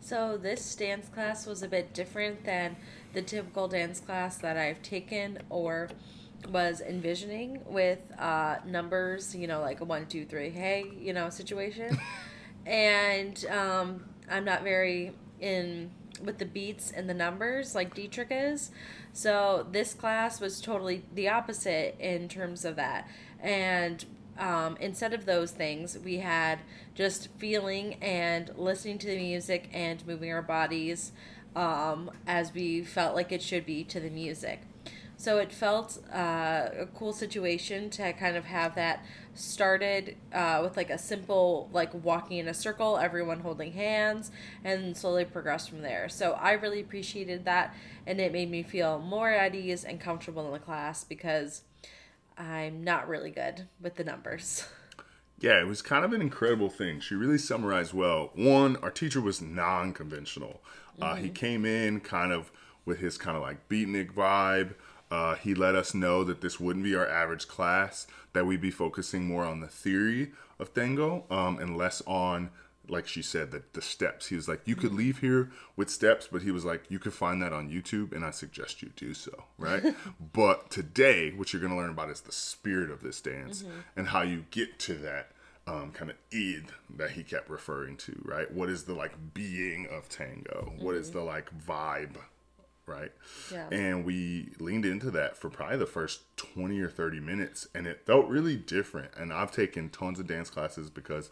So 0.05 0.37
this 0.37 0.75
dance 0.75 1.09
class 1.09 1.47
was 1.47 1.63
a 1.63 1.67
bit 1.67 1.95
different 1.95 2.45
than 2.45 2.75
the 3.13 3.23
typical 3.23 3.67
dance 3.67 3.99
class 3.99 4.37
that 4.37 4.55
I've 4.55 4.83
taken 4.83 5.39
or 5.49 5.89
was 6.47 6.79
envisioning 6.79 7.61
with 7.65 8.11
uh, 8.19 8.57
numbers, 8.67 9.33
you 9.35 9.47
know, 9.47 9.61
like 9.61 9.81
a 9.81 9.83
one, 9.83 10.05
two, 10.05 10.23
three, 10.23 10.51
hey, 10.51 10.85
you 10.99 11.11
know, 11.11 11.31
situation. 11.31 11.97
and 12.67 13.43
um, 13.47 14.05
I'm 14.29 14.45
not 14.45 14.61
very 14.61 15.11
in 15.39 15.89
with 16.21 16.37
the 16.37 16.45
beats 16.45 16.91
and 16.91 17.09
the 17.09 17.15
numbers 17.15 17.73
like 17.73 17.95
Dietrich 17.95 18.27
is. 18.29 18.69
So 19.11 19.65
this 19.71 19.95
class 19.95 20.39
was 20.39 20.61
totally 20.61 21.01
the 21.15 21.29
opposite 21.29 21.95
in 21.99 22.29
terms 22.29 22.63
of 22.63 22.75
that. 22.75 23.09
And 23.39 24.05
um, 24.37 24.77
instead 24.79 25.13
of 25.13 25.25
those 25.25 25.51
things, 25.51 25.97
we 26.03 26.17
had 26.17 26.59
just 26.93 27.29
feeling 27.37 27.95
and 27.95 28.51
listening 28.57 28.97
to 28.99 29.07
the 29.07 29.17
music 29.17 29.69
and 29.73 30.05
moving 30.05 30.31
our 30.31 30.41
bodies 30.41 31.11
um, 31.55 32.11
as 32.27 32.53
we 32.53 32.83
felt 32.83 33.15
like 33.15 33.31
it 33.31 33.41
should 33.41 33.65
be 33.65 33.83
to 33.85 33.99
the 33.99 34.09
music. 34.09 34.61
So 35.17 35.37
it 35.37 35.51
felt 35.53 35.99
uh, 36.13 36.69
a 36.77 36.87
cool 36.93 37.13
situation 37.13 37.89
to 37.91 38.11
kind 38.13 38.35
of 38.35 38.45
have 38.45 38.75
that 38.75 39.05
started 39.33 40.17
uh, 40.33 40.59
with 40.61 40.75
like 40.75 40.89
a 40.89 40.97
simple, 40.97 41.69
like 41.71 41.93
walking 42.03 42.37
in 42.37 42.47
a 42.49 42.53
circle, 42.53 42.97
everyone 42.97 43.39
holding 43.39 43.71
hands, 43.71 44.31
and 44.63 44.95
slowly 44.95 45.23
progress 45.23 45.67
from 45.67 45.81
there. 45.81 46.09
So 46.09 46.33
I 46.33 46.51
really 46.53 46.81
appreciated 46.81 47.45
that, 47.45 47.73
and 48.05 48.19
it 48.19 48.33
made 48.33 48.51
me 48.51 48.61
feel 48.61 48.99
more 48.99 49.29
at 49.29 49.55
ease 49.55 49.85
and 49.85 49.99
comfortable 50.01 50.45
in 50.47 50.51
the 50.51 50.59
class 50.59 51.05
because 51.05 51.61
I'm 52.37 52.83
not 52.83 53.07
really 53.07 53.31
good 53.31 53.67
with 53.81 53.95
the 53.95 54.03
numbers. 54.03 54.67
Yeah, 55.39 55.59
it 55.59 55.67
was 55.67 55.81
kind 55.81 56.05
of 56.05 56.13
an 56.13 56.21
incredible 56.21 56.69
thing. 56.69 56.99
She 56.99 57.13
really 57.15 57.37
summarized 57.37 57.93
well. 57.93 58.31
One, 58.35 58.77
our 58.77 58.91
teacher 58.91 59.19
was 59.21 59.41
non 59.41 59.93
conventional. 59.93 60.61
Mm-hmm. 60.93 61.03
Uh, 61.03 61.15
he 61.15 61.29
came 61.29 61.65
in 61.65 61.99
kind 61.99 62.31
of 62.31 62.51
with 62.85 62.99
his 62.99 63.17
kind 63.17 63.35
of 63.35 63.43
like 63.43 63.67
beatnik 63.67 64.13
vibe. 64.13 64.75
Uh, 65.11 65.35
he 65.35 65.53
let 65.53 65.75
us 65.75 65.93
know 65.93 66.23
that 66.23 66.41
this 66.41 66.59
wouldn't 66.59 66.83
be 66.83 66.95
our 66.95 67.07
average 67.07 67.47
class, 67.47 68.07
that 68.33 68.45
we'd 68.45 68.61
be 68.61 68.71
focusing 68.71 69.25
more 69.25 69.43
on 69.43 69.59
the 69.59 69.67
theory 69.67 70.31
of 70.57 70.73
tango 70.73 71.25
um, 71.29 71.59
and 71.59 71.77
less 71.77 72.01
on 72.07 72.49
like 72.89 73.07
she 73.07 73.21
said 73.21 73.51
that 73.51 73.73
the 73.73 73.81
steps 73.81 74.27
he 74.27 74.35
was 74.35 74.47
like 74.47 74.61
you 74.65 74.75
could 74.75 74.89
mm-hmm. 74.89 74.99
leave 74.99 75.19
here 75.19 75.49
with 75.75 75.89
steps 75.89 76.27
but 76.31 76.41
he 76.41 76.51
was 76.51 76.65
like 76.65 76.83
you 76.89 76.99
could 76.99 77.13
find 77.13 77.41
that 77.41 77.53
on 77.53 77.69
youtube 77.69 78.11
and 78.13 78.23
i 78.23 78.31
suggest 78.31 78.81
you 78.81 78.89
do 78.95 79.13
so 79.13 79.45
right 79.57 79.95
but 80.33 80.69
today 80.69 81.31
what 81.31 81.51
you're 81.51 81.61
going 81.61 81.71
to 81.71 81.77
learn 81.77 81.89
about 81.89 82.09
is 82.09 82.21
the 82.21 82.31
spirit 82.31 82.89
of 82.89 83.01
this 83.01 83.21
dance 83.21 83.63
mm-hmm. 83.63 83.79
and 83.95 84.07
how 84.09 84.21
you 84.21 84.45
get 84.51 84.77
to 84.79 84.93
that 84.93 85.31
um, 85.67 85.91
kind 85.91 86.11
of 86.11 86.17
id 86.31 86.65
that 86.95 87.11
he 87.11 87.23
kept 87.23 87.49
referring 87.49 87.97
to 87.97 88.19
right 88.23 88.51
what 88.51 88.69
is 88.69 88.83
the 88.83 88.93
like 88.93 89.33
being 89.33 89.87
of 89.87 90.07
tango 90.09 90.71
mm-hmm. 90.71 90.83
what 90.83 90.95
is 90.95 91.09
mm-hmm. 91.09 91.19
the 91.19 91.25
like 91.25 91.49
vibe 91.65 92.17
right 92.87 93.11
yeah. 93.51 93.67
and 93.71 94.05
we 94.05 94.51
leaned 94.59 94.85
into 94.85 95.09
that 95.09 95.35
for 95.35 95.49
probably 95.49 95.77
the 95.77 95.85
first 95.87 96.21
20 96.37 96.79
or 96.79 96.89
30 96.89 97.19
minutes 97.19 97.67
and 97.73 97.87
it 97.87 98.05
felt 98.05 98.27
really 98.27 98.55
different 98.55 99.11
and 99.17 99.33
i've 99.33 99.51
taken 99.51 99.89
tons 99.89 100.19
of 100.19 100.27
dance 100.27 100.51
classes 100.51 100.89
because 100.89 101.31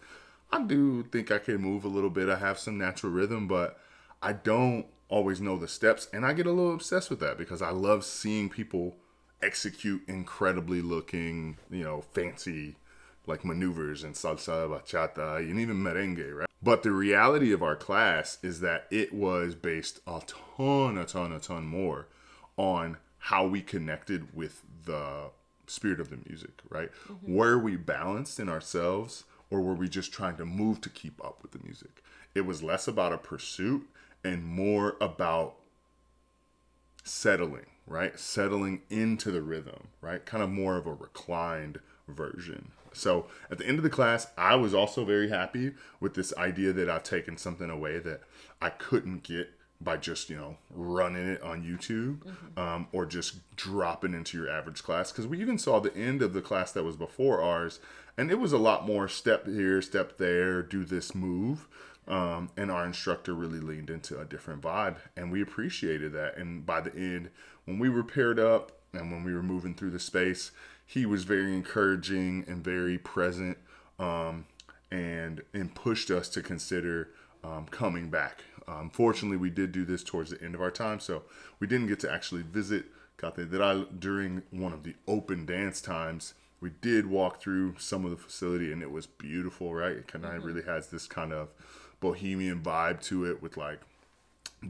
I 0.53 0.61
do 0.61 1.01
think 1.01 1.31
I 1.31 1.39
can 1.39 1.57
move 1.57 1.83
a 1.83 1.87
little 1.87 2.11
bit. 2.11 2.29
I 2.29 2.35
have 2.35 2.59
some 2.59 2.77
natural 2.77 3.11
rhythm, 3.11 3.47
but 3.47 3.79
I 4.21 4.33
don't 4.33 4.85
always 5.09 5.41
know 5.41 5.57
the 5.57 5.67
steps. 5.67 6.07
And 6.13 6.23
I 6.23 6.33
get 6.33 6.45
a 6.45 6.51
little 6.51 6.75
obsessed 6.75 7.09
with 7.09 7.19
that 7.21 7.39
because 7.39 7.63
I 7.63 7.71
love 7.71 8.05
seeing 8.05 8.49
people 8.49 8.95
execute 9.41 10.03
incredibly 10.07 10.79
looking, 10.83 11.57
you 11.71 11.83
know, 11.83 12.01
fancy 12.01 12.75
like 13.25 13.43
maneuvers 13.43 14.03
and 14.03 14.13
salsa, 14.13 14.69
bachata, 14.69 15.37
and 15.37 15.59
even 15.59 15.77
merengue, 15.77 16.35
right? 16.35 16.49
But 16.61 16.83
the 16.83 16.91
reality 16.91 17.51
of 17.51 17.63
our 17.63 17.75
class 17.75 18.37
is 18.43 18.59
that 18.59 18.85
it 18.91 19.11
was 19.11 19.55
based 19.55 20.01
a 20.05 20.21
ton, 20.55 20.99
a 20.99 21.05
ton, 21.05 21.31
a 21.31 21.39
ton 21.39 21.65
more 21.65 22.09
on 22.57 22.97
how 23.17 23.47
we 23.47 23.61
connected 23.61 24.35
with 24.35 24.61
the 24.85 25.31
spirit 25.65 25.99
of 25.99 26.11
the 26.11 26.19
music, 26.27 26.61
right? 26.69 26.91
Mm-hmm. 27.07 27.33
Where 27.35 27.57
we 27.57 27.75
balanced 27.75 28.39
in 28.39 28.49
ourselves 28.49 29.23
or 29.53 29.61
were 29.61 29.75
we 29.75 29.87
just 29.87 30.11
trying 30.11 30.35
to 30.35 30.45
move 30.45 30.81
to 30.81 30.89
keep 30.89 31.23
up 31.23 31.37
with 31.43 31.51
the 31.51 31.63
music? 31.63 32.03
It 32.33 32.41
was 32.41 32.63
less 32.63 32.87
about 32.87 33.13
a 33.13 33.19
pursuit 33.19 33.87
and 34.23 34.43
more 34.43 34.97
about 34.99 35.57
settling, 37.03 37.67
right? 37.85 38.19
Settling 38.19 38.81
into 38.89 39.29
the 39.29 39.43
rhythm, 39.43 39.89
right? 40.01 40.25
Kind 40.25 40.43
of 40.43 40.49
more 40.49 40.75
of 40.75 40.87
a 40.87 40.93
reclined 40.93 41.79
version. 42.07 42.71
So 42.93 43.27
at 43.51 43.59
the 43.59 43.67
end 43.67 43.77
of 43.77 43.83
the 43.83 43.91
class, 43.91 44.25
I 44.39 44.55
was 44.55 44.73
also 44.73 45.05
very 45.05 45.29
happy 45.29 45.73
with 45.99 46.15
this 46.15 46.35
idea 46.35 46.73
that 46.73 46.89
I've 46.89 47.03
taken 47.03 47.37
something 47.37 47.69
away 47.69 47.99
that 47.99 48.21
I 48.59 48.71
couldn't 48.71 49.21
get 49.21 49.51
by 49.83 49.97
just 49.97 50.29
you 50.29 50.35
know 50.35 50.55
running 50.71 51.27
it 51.27 51.41
on 51.41 51.63
YouTube 51.63 52.19
mm-hmm. 52.19 52.59
um, 52.59 52.87
or 52.91 53.05
just 53.05 53.55
dropping 53.55 54.13
into 54.13 54.37
your 54.37 54.49
average 54.49 54.81
class 54.81 55.11
because 55.11 55.27
we 55.27 55.41
even 55.41 55.57
saw 55.57 55.79
the 55.79 55.95
end 55.95 56.21
of 56.21 56.33
the 56.33 56.41
class 56.41 56.71
that 56.71 56.83
was 56.83 56.95
before 56.95 57.41
ours 57.41 57.79
and 58.17 58.29
it 58.31 58.39
was 58.39 58.53
a 58.53 58.57
lot 58.57 58.85
more 58.85 59.07
step 59.07 59.47
here, 59.47 59.81
step 59.81 60.17
there, 60.17 60.61
do 60.61 60.85
this 60.85 61.15
move. 61.15 61.67
Um, 62.05 62.49
and 62.57 62.69
our 62.69 62.85
instructor 62.85 63.33
really 63.33 63.61
leaned 63.61 63.89
into 63.89 64.19
a 64.19 64.25
different 64.25 64.61
vibe, 64.61 64.97
and 65.15 65.31
we 65.31 65.41
appreciated 65.41 66.11
that. 66.11 66.37
And 66.37 66.65
by 66.65 66.81
the 66.81 66.93
end, 66.93 67.29
when 67.63 67.79
we 67.79 67.87
were 67.87 68.03
paired 68.03 68.39
up 68.39 68.73
and 68.91 69.09
when 69.09 69.23
we 69.23 69.33
were 69.33 69.41
moving 69.41 69.73
through 69.73 69.91
the 69.91 69.99
space, 69.99 70.51
he 70.85 71.05
was 71.05 71.23
very 71.23 71.53
encouraging 71.53 72.43
and 72.45 72.61
very 72.61 72.97
present, 72.97 73.57
um, 73.99 74.45
and 74.91 75.43
and 75.53 75.73
pushed 75.73 76.11
us 76.11 76.27
to 76.29 76.41
consider 76.41 77.09
um, 77.41 77.67
coming 77.71 78.09
back. 78.09 78.43
Um, 78.67 78.89
fortunately, 78.89 79.37
we 79.37 79.49
did 79.49 79.71
do 79.71 79.85
this 79.85 80.03
towards 80.03 80.31
the 80.31 80.41
end 80.43 80.55
of 80.55 80.61
our 80.61 80.71
time, 80.71 80.99
so 80.99 81.23
we 81.59 81.67
didn't 81.67 81.87
get 81.87 82.01
to 82.01 82.11
actually 82.11 82.41
visit 82.41 82.85
Catedral 83.17 83.85
during 83.97 84.43
one 84.51 84.73
of 84.73 84.83
the 84.83 84.95
open 85.07 85.45
dance 85.45 85.79
times 85.79 86.33
we 86.63 86.71
did 86.81 87.07
walk 87.07 87.41
through 87.41 87.75
some 87.77 88.05
of 88.05 88.11
the 88.11 88.15
facility 88.15 88.71
and 88.71 88.81
it 88.81 88.89
was 88.89 89.05
beautiful, 89.05 89.75
right? 89.75 89.91
It 89.91 90.07
kind 90.07 90.23
of 90.23 90.31
mm-hmm. 90.31 90.45
really 90.45 90.63
has 90.63 90.87
this 90.87 91.07
kind 91.07 91.33
of 91.33 91.49
bohemian 91.99 92.61
vibe 92.61 93.01
to 93.03 93.25
it 93.25 93.41
with 93.41 93.57
like 93.57 93.81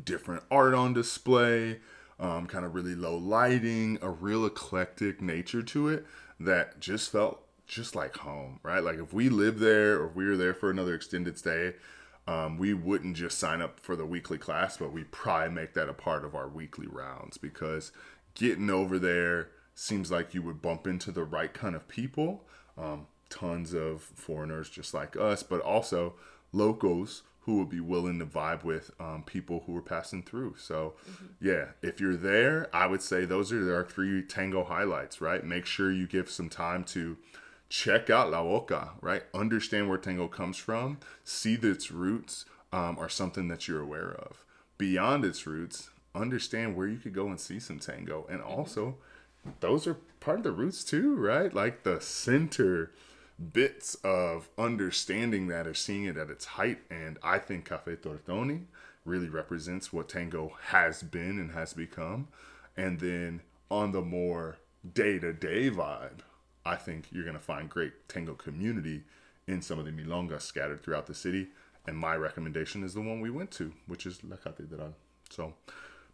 different 0.04 0.42
art 0.50 0.74
on 0.74 0.94
display, 0.94 1.80
um, 2.20 2.48
kind 2.48 2.66
of 2.66 2.74
really 2.74 2.96
low 2.96 3.16
lighting, 3.16 4.00
a 4.02 4.10
real 4.10 4.44
eclectic 4.44 5.22
nature 5.22 5.62
to 5.62 5.88
it 5.88 6.08
that 6.40 6.80
just 6.80 7.12
felt 7.12 7.44
just 7.68 7.96
like 7.96 8.18
home, 8.18 8.60
right? 8.64 8.84
Like 8.84 8.98
if 8.98 9.14
we 9.14 9.30
lived 9.30 9.60
there 9.60 10.00
or 10.00 10.08
if 10.08 10.16
we 10.16 10.26
were 10.26 10.36
there 10.36 10.56
for 10.56 10.72
another 10.72 10.96
extended 10.96 11.38
stay, 11.38 11.76
um, 12.28 12.58
we 12.58 12.74
wouldn't 12.74 13.18
just 13.18 13.38
sign 13.38 13.62
up 13.62 13.80
for 13.80 13.96
the 13.96 14.06
weekly 14.06 14.40
class, 14.40 14.78
but 14.78 14.92
we 14.92 15.04
probably 15.04 15.54
make 15.54 15.76
that 15.76 15.90
a 15.90 15.94
part 15.94 16.26
of 16.26 16.34
our 16.34 16.48
weekly 16.48 16.88
rounds 16.88 17.38
because 17.38 17.92
getting 18.34 18.72
over 18.72 18.98
there, 18.98 19.50
seems 19.76 20.12
like 20.12 20.34
you 20.34 20.42
would 20.42 20.62
bump 20.62 20.88
into 20.88 21.12
the 21.12 21.24
right 21.24 21.54
kind 21.54 21.76
of 21.76 21.88
people. 21.88 22.46
Um, 22.78 23.08
tons 23.30 23.74
of 23.74 24.02
foreigners 24.02 24.70
just 24.70 24.94
like 24.94 25.18
us, 25.18 25.44
but 25.44 25.62
also 25.62 26.14
locals 26.52 27.24
who 27.42 27.58
would 27.58 27.70
be 27.70 27.80
willing 27.80 28.20
to 28.20 28.26
vibe 28.26 28.64
with 28.64 28.92
um, 29.00 29.24
people 29.26 29.64
who 29.66 29.76
are 29.76 29.82
passing 29.82 30.24
through. 30.24 30.56
So, 30.58 30.94
mm-hmm. 31.10 31.26
yeah, 31.42 31.66
if 31.82 32.00
you're 32.00 32.16
there, 32.16 32.70
I 32.74 32.88
would 32.88 33.02
say 33.02 33.26
those 33.26 33.52
are 33.52 33.76
our 33.76 33.84
three 33.84 34.22
tango 34.22 34.64
highlights, 34.64 35.20
right? 35.20 35.44
Make 35.44 35.66
sure 35.66 35.92
you 35.92 36.08
give 36.08 36.30
some 36.30 36.48
time 36.48 36.86
to 36.86 37.18
check 37.68 38.10
out 38.10 38.32
La 38.32 38.42
Boca, 38.42 38.92
right? 39.02 39.24
Understand 39.34 39.90
where 39.90 39.98
tango 39.98 40.28
comes 40.28 40.58
from, 40.58 41.00
see 41.26 41.56
that 41.58 41.70
its 41.70 41.92
roots 41.92 42.46
um, 42.72 42.98
are 42.98 43.10
something 43.10 43.50
that 43.50 43.68
you're 43.68 43.82
aware 43.82 44.12
of. 44.12 44.46
Beyond 44.78 45.26
its 45.26 45.46
roots, 45.46 45.90
understand 46.16 46.78
where 46.78 46.88
you 46.88 46.98
could 46.98 47.14
go 47.14 47.28
and 47.28 47.40
see 47.40 47.60
some 47.60 47.80
tango, 47.80 48.26
and 48.30 48.40
mm-hmm. 48.40 48.52
Those 49.60 49.88
are 49.88 49.98
part 50.20 50.40
of 50.40 50.44
the 50.44 50.52
roots 50.52 50.84
too, 50.84 51.16
right? 51.16 51.54
Like 51.54 51.84
the 51.84 52.00
center 52.00 52.92
bits 53.52 53.96
of 54.04 54.50
understanding 54.58 55.48
that 55.48 55.68
or 55.68 55.74
seeing 55.74 56.06
it 56.06 56.18
at 56.18 56.30
its 56.30 56.46
height. 56.46 56.80
And 56.90 57.18
I 57.24 57.40
think 57.40 57.66
Cafe 57.66 57.96
Tortoni 57.98 58.66
really 59.06 59.30
represents 59.30 59.92
what 59.92 60.10
tango 60.10 60.54
has 60.68 61.04
been 61.04 61.40
and 61.40 61.52
has 61.52 61.74
become. 61.74 62.28
And 62.78 63.00
then 63.00 63.42
on 63.70 63.92
the 63.92 64.02
more 64.02 64.58
day 64.94 65.20
to 65.20 65.34
day 65.34 65.70
vibe, 65.70 66.20
I 66.66 66.76
think 66.76 67.08
you're 67.12 67.26
going 67.26 67.36
to 67.36 67.44
find 67.44 67.70
great 67.70 68.08
tango 68.08 68.34
community 68.34 69.04
in 69.48 69.62
some 69.62 69.80
of 69.80 69.86
the 69.86 69.92
milongas 69.92 70.42
scattered 70.42 70.82
throughout 70.82 71.08
the 71.08 71.14
city. 71.14 71.50
And 71.86 71.98
my 71.98 72.16
recommendation 72.16 72.84
is 72.84 72.94
the 72.94 73.02
one 73.02 73.20
we 73.20 73.30
went 73.30 73.52
to, 73.52 73.74
which 73.88 74.06
is 74.06 74.24
La 74.24 74.38
Catedral. 74.38 74.94
So 75.30 75.54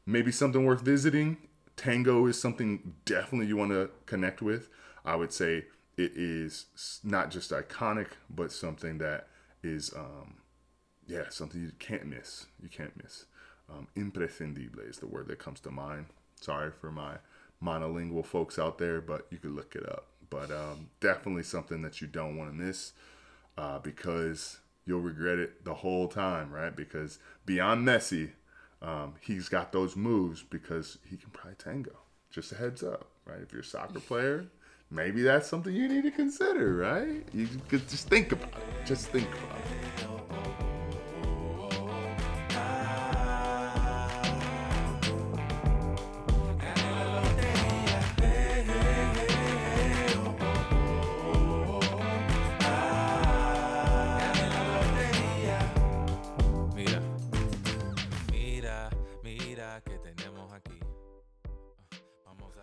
maybe 0.06 0.32
something 0.32 0.66
worth 0.66 0.82
visiting. 0.82 1.38
Tango 1.80 2.26
is 2.26 2.38
something 2.38 2.94
definitely 3.06 3.48
you 3.48 3.56
want 3.56 3.72
to 3.72 3.90
connect 4.06 4.42
with. 4.42 4.68
I 5.06 5.16
would 5.16 5.32
say 5.32 5.64
it 5.96 6.12
is 6.14 6.66
not 7.06 7.32
just 7.32 7.52
iconic, 7.52 8.08
but 8.30 8.52
something 8.52 8.98
that 8.98 9.28
is, 9.64 9.94
um, 9.96 10.40
yeah, 11.08 11.30
something 11.30 11.62
you 11.62 11.72
can't 11.80 12.06
miss. 12.06 12.48
You 12.62 12.68
can't 12.68 13.02
miss. 13.02 13.28
Um, 13.70 13.88
imprescindible 13.96 14.90
is 14.90 14.98
the 14.98 15.08
word 15.08 15.30
that 15.30 15.40
comes 15.40 15.62
to 15.62 15.72
mind. 15.72 16.08
Sorry 16.42 16.70
for 16.70 16.92
my 16.92 17.16
monolingual 17.64 18.26
folks 18.26 18.60
out 18.60 18.78
there, 18.78 19.00
but 19.00 19.28
you 19.30 19.38
could 19.38 19.56
look 19.56 19.74
it 19.74 19.88
up. 19.88 20.08
But 20.30 20.52
um, 20.52 20.90
definitely 21.00 21.44
something 21.44 21.82
that 21.84 22.02
you 22.02 22.08
don't 22.08 22.36
want 22.36 22.52
to 22.52 22.58
miss 22.58 22.92
uh, 23.58 23.80
because 23.80 24.60
you'll 24.86 25.00
regret 25.00 25.40
it 25.40 25.64
the 25.64 25.76
whole 25.76 26.10
time, 26.10 26.52
right? 26.52 26.76
Because 26.76 27.20
beyond 27.46 27.88
Messi, 27.88 28.32
um, 28.82 29.16
he's 29.22 29.50
got 29.50 29.72
those 29.72 29.96
moves 29.96 30.44
because 30.44 30.98
he 31.10 31.18
can 31.18 31.30
probably 31.32 31.56
tango. 31.56 31.98
Just 32.32 32.52
a 32.52 32.56
heads 32.56 32.84
up, 32.84 33.08
right? 33.26 33.42
If 33.42 33.52
you're 33.52 33.62
a 33.62 33.66
soccer 33.66 34.00
player, 34.00 34.46
maybe 34.90 35.22
that's 35.22 35.48
something 35.48 35.74
you 35.74 35.88
need 35.88 36.04
to 36.04 36.12
consider, 36.12 36.76
right? 36.76 37.24
You 37.34 37.48
could 37.68 37.88
just 37.90 38.08
think 38.08 38.32
about 38.32 38.54
it. 38.54 38.86
Just 38.86 39.08
think 39.08 39.28
about 39.28 39.58
it. 39.58 39.89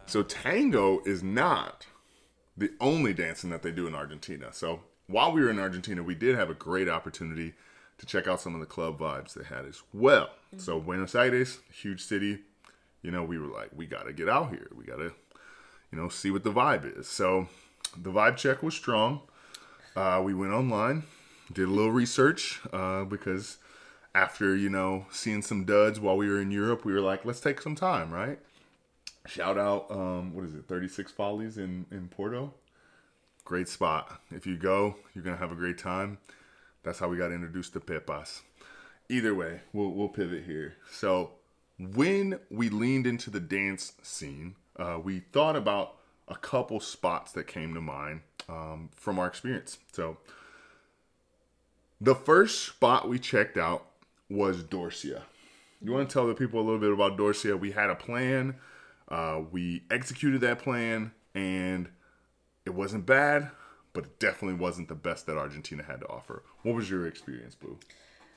So 0.07 0.23
tango 0.23 1.03
is 1.05 1.23
not 1.23 1.87
the 2.57 2.71
only 2.81 3.13
dancing 3.13 3.51
that 3.51 3.63
they 3.63 3.73
do 3.73 3.87
in 3.87 3.95
Argentina. 3.95 4.53
So 4.53 4.81
while 5.09 5.33
we 5.33 5.43
were 5.43 5.51
in 5.51 5.59
Argentina, 5.59 6.03
we 6.03 6.15
did 6.15 6.37
have 6.37 6.49
a 6.49 6.55
great 6.55 6.89
opportunity 6.89 7.55
to 7.99 8.07
check 8.07 8.27
out 8.29 8.41
some 8.41 8.55
of 8.55 8.61
the 8.61 8.67
club 8.67 8.99
vibes 8.99 9.35
they 9.35 9.45
had 9.45 9.65
as 9.67 9.83
well. 9.93 10.31
So 10.59 10.81
Buenos 10.81 11.15
Aires, 11.15 11.59
huge 11.73 12.03
city, 12.03 12.39
you 13.03 13.11
know, 13.11 13.25
we 13.25 13.39
were 13.39 13.47
like, 13.47 13.71
we 13.75 13.87
gotta 13.87 14.13
get 14.13 14.29
out 14.29 14.51
here. 14.51 14.69
We 14.75 14.85
gotta, 14.85 15.13
you 15.93 15.99
know, 15.99 16.09
see 16.09 16.31
what 16.31 16.45
the 16.45 16.53
vibe 16.53 16.99
is. 16.99 17.09
So 17.09 17.49
the 17.97 18.11
vibe 18.11 18.37
check 18.37 18.63
was 18.63 18.75
strong. 18.75 19.21
Uh, 19.95 20.21
we 20.25 20.35
went 20.35 20.53
online, 20.53 21.05
did 21.53 21.69
a 21.69 21.71
little 21.71 21.93
research 21.93 22.61
uh, 22.73 23.05
because 23.05 23.59
after 24.15 24.57
you 24.57 24.69
know 24.71 25.07
seeing 25.11 25.43
some 25.43 25.65
duds 25.65 26.01
while 26.01 26.17
we 26.17 26.29
were 26.29 26.41
in 26.41 26.51
Europe, 26.51 26.85
we 26.85 26.93
were 26.93 27.01
like, 27.01 27.25
let's 27.25 27.41
take 27.41 27.61
some 27.61 27.75
time, 27.75 28.11
right? 28.11 28.39
Shout 29.27 29.59
out, 29.59 29.91
um, 29.91 30.35
what 30.35 30.45
is 30.45 30.55
it, 30.55 30.67
36 30.69 31.13
Follies 31.13 31.59
in, 31.59 31.87
in 31.91 32.09
Porto? 32.09 32.55
Great 33.45 33.69
spot. 33.69 34.21
If 34.31 34.47
you 34.47 34.57
go, 34.57 34.97
you're 35.15 35.25
going 35.25 35.37
to 35.37 35.41
have 35.41 35.53
a 35.53 35.57
great 35.57 35.79
time. 35.79 36.19
That's 36.83 36.99
how 36.99 37.09
we 37.09 37.17
got 37.17 37.33
introduced 37.33 37.73
to 37.73 37.81
Pepas. 37.81 38.43
Either 39.09 39.35
way, 39.35 39.61
we'll, 39.73 39.91
we'll 39.91 40.09
pivot 40.09 40.45
here. 40.45 40.75
So, 40.91 41.33
when 41.79 42.41
we 42.51 42.69
leaned 42.69 43.07
into 43.07 43.31
the 43.31 43.41
dance 43.41 43.93
scene, 44.03 44.57
uh, 44.79 44.99
we 45.03 45.21
thought 45.21 45.57
about 45.57 45.97
a 46.29 46.35
couple 46.35 46.81
spots 46.81 47.33
that 47.33 47.47
came 47.47 47.75
to 47.75 47.81
mind 47.81 48.23
um, 48.49 48.91
from 48.97 49.19
our 49.19 49.27
experience. 49.27 49.79
So, 49.93 50.17
the 52.01 52.15
first 52.15 52.65
spot 52.65 53.09
we 53.09 53.19
checked 53.19 53.57
out 53.57 53.87
was 54.29 54.63
Dorsia. 54.63 55.23
You 55.83 55.93
want 55.93 56.09
to 56.09 56.13
tell 56.13 56.27
the 56.27 56.35
people 56.35 56.61
a 56.61 56.65
little 56.65 56.81
bit 56.81 56.93
about 56.93 57.17
Dorsia? 57.17 57.59
We 57.59 57.73
had 57.73 57.91
a 57.91 57.95
plan. 57.95 58.57
Uh, 59.09 59.43
we 59.51 59.85
executed 59.91 60.41
that 60.41 60.59
plan, 60.59 61.13
and 61.35 61.89
it 62.65 62.71
wasn't 62.71 63.07
bad, 63.07 63.51
but 63.93 64.05
it 64.05 64.19
definitely 64.19 64.59
wasn't 64.59 64.89
the 64.89 64.95
best 64.95 65.27
that 65.27 65.37
Argentina 65.37 65.83
had 65.83 66.01
to 66.01 66.09
offer. 66.09 66.43
What 66.63 66.75
was 66.75 66.91
your 66.91 67.07
experience, 67.07 67.55
Boo? 67.55 67.79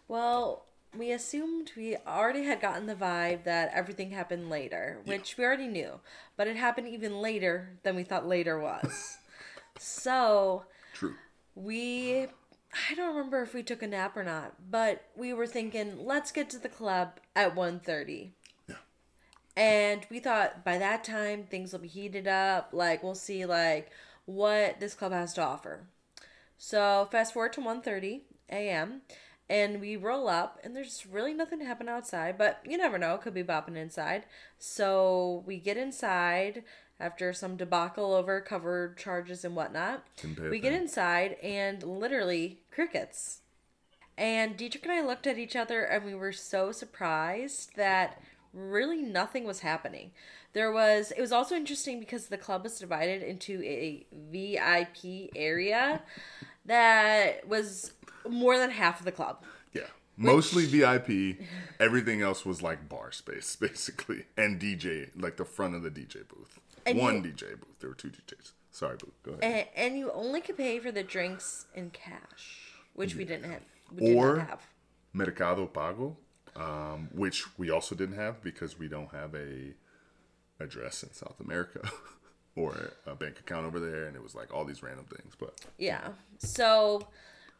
Well, 0.07 0.65
we 0.97 1.11
assumed 1.11 1.71
we 1.75 1.97
already 2.07 2.43
had 2.43 2.61
gotten 2.61 2.85
the 2.87 2.95
vibe 2.95 3.43
that 3.43 3.71
everything 3.73 4.11
happened 4.11 4.49
later, 4.49 4.99
which 5.05 5.37
we 5.37 5.43
already 5.43 5.67
knew, 5.67 5.99
but 6.37 6.47
it 6.47 6.55
happened 6.55 6.87
even 6.87 7.21
later 7.21 7.77
than 7.83 7.95
we 7.95 8.03
thought 8.03 8.27
later 8.27 8.59
was. 8.59 9.17
so 9.79 10.65
True. 10.93 11.15
we 11.55 12.27
I 12.73 12.95
don't 12.95 13.15
remember 13.15 13.41
if 13.41 13.53
we 13.53 13.63
took 13.63 13.81
a 13.81 13.87
nap 13.87 14.15
or 14.15 14.23
not, 14.23 14.53
but 14.69 15.03
we 15.15 15.33
were 15.33 15.47
thinking, 15.47 16.05
let's 16.05 16.31
get 16.31 16.49
to 16.51 16.59
the 16.59 16.69
club 16.69 17.19
at 17.35 17.55
1.30. 17.55 18.31
And 19.59 20.05
we 20.09 20.21
thought 20.21 20.63
by 20.63 20.77
that 20.77 21.03
time 21.03 21.43
things 21.43 21.73
will 21.73 21.81
be 21.81 21.89
heated 21.89 22.29
up, 22.29 22.69
like 22.71 23.03
we'll 23.03 23.13
see 23.13 23.45
like 23.45 23.91
what 24.25 24.79
this 24.79 24.93
club 24.93 25.11
has 25.11 25.33
to 25.33 25.43
offer. 25.43 25.81
So 26.57 27.09
fast 27.11 27.33
forward 27.33 27.51
to 27.53 27.61
1.30 27.61 28.21
a.m. 28.49 29.01
and 29.49 29.81
we 29.81 29.97
roll 29.97 30.29
up 30.29 30.59
and 30.63 30.77
there's 30.77 31.05
really 31.05 31.33
nothing 31.33 31.59
happening 31.59 31.93
outside, 31.93 32.37
but 32.37 32.61
you 32.65 32.77
never 32.77 32.97
know, 32.97 33.15
it 33.15 33.21
could 33.21 33.33
be 33.33 33.43
bopping 33.43 33.75
inside. 33.75 34.23
So 34.57 35.43
we 35.45 35.57
get 35.57 35.75
inside 35.75 36.63
after 36.97 37.33
some 37.33 37.57
debacle 37.57 38.13
over 38.13 38.39
covered 38.39 38.97
charges 38.97 39.43
and 39.43 39.57
whatnot. 39.57 40.05
We 40.51 40.59
get 40.59 40.71
inside 40.71 41.35
and 41.43 41.83
literally 41.83 42.59
crickets. 42.71 43.41
And 44.17 44.55
Dietrich 44.55 44.83
and 44.83 44.93
I 44.93 45.01
looked 45.01 45.27
at 45.27 45.37
each 45.37 45.57
other 45.57 45.83
and 45.83 46.05
we 46.05 46.15
were 46.15 46.33
so 46.33 46.71
surprised 46.71 47.75
that 47.75 48.21
really 48.53 49.01
nothing 49.01 49.43
was 49.45 49.59
happening. 49.61 50.11
There 50.53 50.71
was, 50.71 51.11
it 51.11 51.21
was 51.21 51.31
also 51.31 51.55
interesting 51.55 51.99
because 51.99 52.27
the 52.27 52.37
club 52.37 52.63
was 52.63 52.79
divided 52.79 53.21
into 53.21 53.61
a 53.63 54.05
VIP 54.31 55.29
area 55.35 56.01
that 56.65 57.47
was 57.47 57.93
more 58.27 58.57
than 58.57 58.71
half 58.71 58.99
of 58.99 59.05
the 59.05 59.11
club. 59.11 59.43
Yeah. 59.73 59.83
Mostly 60.17 60.65
VIP. 60.65 61.39
Everything 61.79 62.21
else 62.21 62.45
was 62.45 62.61
like 62.61 62.89
bar 62.89 63.11
space, 63.11 63.55
basically. 63.59 64.25
And 64.37 64.59
DJ, 64.59 65.09
like 65.15 65.37
the 65.37 65.45
front 65.45 65.75
of 65.75 65.83
the 65.83 65.91
DJ 65.91 66.27
booth. 66.27 66.59
And 66.85 66.97
One 66.97 67.23
you- 67.23 67.31
DJ 67.31 67.51
booth. 67.51 67.79
There 67.79 67.89
were 67.89 67.95
two 67.95 68.09
DJs. 68.09 68.51
Sorry, 68.71 68.97
Boo. 68.97 69.11
Go 69.23 69.31
ahead. 69.41 69.67
And, 69.75 69.87
and 69.87 69.99
you 69.99 70.11
only 70.11 70.41
could 70.41 70.55
pay 70.57 70.79
for 70.79 70.91
the 70.91 71.03
drinks 71.03 71.65
in 71.73 71.89
cash, 71.89 72.73
which 72.93 73.15
we 73.15 73.25
didn't 73.25 73.49
have. 73.49 73.61
We 73.93 74.07
did 74.07 74.17
Or- 74.17 74.37
not 74.37 74.47
have. 74.49 74.67
Mercado 75.11 75.65
Pago, 75.65 76.17
um, 76.55 77.09
which 77.13 77.45
we 77.57 77.69
also 77.69 77.95
didn't 77.95 78.15
have 78.15 78.41
because 78.41 78.77
we 78.77 78.87
don't 78.87 79.11
have 79.11 79.35
a 79.35 79.73
address 80.59 81.03
in 81.03 81.13
South 81.13 81.39
America 81.39 81.89
or 82.55 82.91
a 83.05 83.15
bank 83.15 83.39
account 83.39 83.65
over 83.65 83.79
there, 83.79 84.05
and 84.05 84.15
it 84.15 84.23
was 84.23 84.35
like 84.35 84.53
all 84.53 84.65
these 84.65 84.83
random 84.83 85.05
things. 85.05 85.33
But 85.37 85.59
Yeah. 85.77 86.09
So 86.37 87.07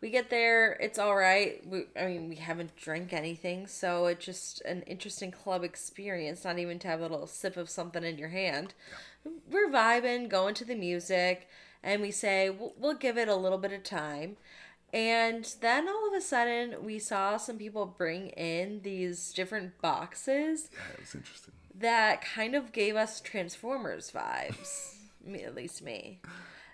we 0.02 0.10
get 0.10 0.30
there. 0.30 0.74
It's 0.74 1.00
all 1.00 1.16
right. 1.16 1.66
We, 1.66 1.86
I 2.00 2.08
mean, 2.08 2.30
we 2.30 2.36
haven't 2.36 2.76
drank 2.76 3.14
anything, 3.14 3.68
so 3.68 4.06
it's 4.06 4.26
just 4.26 4.62
an 4.62 4.82
interesting 4.84 5.32
club 5.32 5.64
experience. 5.64 6.44
Not 6.44 6.60
even 6.60 6.80
to 6.80 6.88
have 6.88 7.00
a 7.00 7.04
little 7.04 7.28
sip 7.28 7.58
of 7.58 7.70
something 7.70 8.04
in 8.04 8.18
your 8.18 8.30
hand. 8.30 8.74
We're 9.50 9.70
vibing, 9.70 10.30
going 10.30 10.56
to 10.56 10.66
the 10.66 10.76
music, 10.76 11.50
and 11.84 12.02
we 12.02 12.12
say 12.12 12.50
we'll, 12.50 12.74
we'll 12.78 12.94
give 12.94 13.18
it 13.18 13.28
a 13.28 13.36
little 13.36 13.58
bit 13.58 13.74
of 13.74 13.84
time. 13.84 14.38
And 14.94 15.54
then 15.62 15.88
all 15.88 16.08
of 16.08 16.14
a 16.14 16.22
sudden, 16.22 16.84
we 16.84 17.00
saw 17.00 17.38
some 17.38 17.58
people 17.58 17.86
bring 17.86 18.30
in 18.30 18.82
these 18.84 19.32
different 19.34 19.80
boxes 19.82 20.70
yeah, 20.74 20.80
it 20.94 21.00
was 21.00 21.16
interesting. 21.16 21.54
that 21.76 22.22
kind 22.22 22.56
of 22.56 22.72
gave 22.72 22.96
us 22.96 23.22
Transformers 23.22 24.12
vibes. 24.12 24.96
me, 25.24 25.44
at 25.44 25.56
least 25.56 25.82
me. 25.84 26.22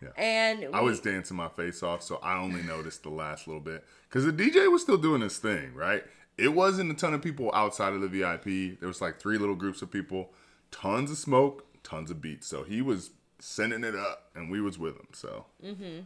Yeah. 0.01 0.10
And 0.17 0.75
I 0.75 0.82
was 0.82 0.99
dancing 0.99 1.38
my 1.38 1.49
face 1.49 1.82
off, 1.82 2.01
so 2.01 2.19
I 2.21 2.38
only 2.38 2.62
noticed 2.63 3.04
the 3.04 3.10
last 3.10 3.47
little 3.47 3.62
bit 3.62 3.84
because 4.10 4.25
the 4.25 4.34
DJ 4.34 4.71
was 4.71 4.82
still 4.82 4.97
doing 4.97 5.21
his 5.21 5.38
thing, 5.38 5.73
right? 5.73 6.04
It 6.38 6.49
wasn't 6.49 6.91
a 6.91 6.95
ton 6.95 7.13
of 7.13 7.21
people 7.21 7.49
outside 7.54 7.93
of 7.93 8.01
the 8.01 8.08
VIP. 8.08 8.80
There 8.80 8.88
was 8.88 9.01
like 9.01 9.19
three 9.19 9.38
little 9.38 9.56
groups 9.56 9.82
of 9.82 9.89
people, 9.89 10.32
tons 10.69 11.12
of 11.12 11.17
smoke, 11.17 11.65
tons 11.84 12.12
of 12.12 12.21
beats. 12.21 12.47
So 12.47 12.63
he 12.63 12.82
was 12.82 13.12
sending 13.39 13.84
it 13.84 13.95
up, 13.95 14.30
and 14.36 14.51
we 14.51 14.60
was 14.60 14.78
with 14.78 14.95
him. 14.95 15.08
So 15.13 15.45
mm-hmm. 15.63 16.01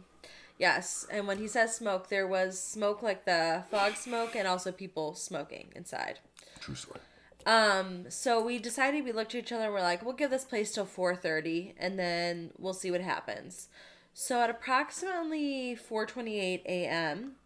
Yes, 0.60 1.06
and 1.10 1.26
when 1.26 1.38
he 1.38 1.48
says 1.48 1.74
smoke, 1.74 2.10
there 2.10 2.26
was 2.26 2.60
smoke 2.60 3.02
like 3.02 3.24
the 3.24 3.64
fog 3.70 3.96
smoke, 3.96 4.36
and 4.36 4.46
also 4.46 4.70
people 4.70 5.14
smoking 5.14 5.72
inside. 5.74 6.18
true 6.60 6.74
story. 6.74 7.00
Um, 7.46 8.04
so 8.10 8.44
we 8.44 8.58
decided 8.58 9.02
we 9.02 9.12
looked 9.12 9.34
at 9.34 9.38
each 9.44 9.52
other 9.52 9.64
and 9.64 9.72
we're 9.72 9.80
like, 9.80 10.04
we'll 10.04 10.12
give 10.14 10.30
this 10.30 10.44
place 10.44 10.70
till 10.72 10.84
four 10.84 11.16
thirty, 11.16 11.74
and 11.78 11.98
then 11.98 12.50
we'll 12.58 12.74
see 12.74 12.90
what 12.90 13.00
happens. 13.00 13.68
So 14.12 14.38
at 14.42 14.50
approximately 14.50 15.74
four 15.76 16.04
twenty 16.04 16.38
eight 16.38 16.62
a.m., 16.66 17.36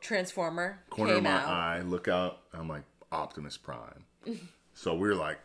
Transformer 0.00 0.82
Corner 0.88 1.14
of 1.16 1.22
my 1.22 1.30
out. 1.30 1.46
eye, 1.46 1.82
look 1.82 2.08
out. 2.08 2.38
I'm 2.54 2.68
like, 2.68 2.84
Optimus 3.12 3.58
Prime. 3.58 4.06
so 4.72 4.94
we're 4.94 5.14
like, 5.14 5.38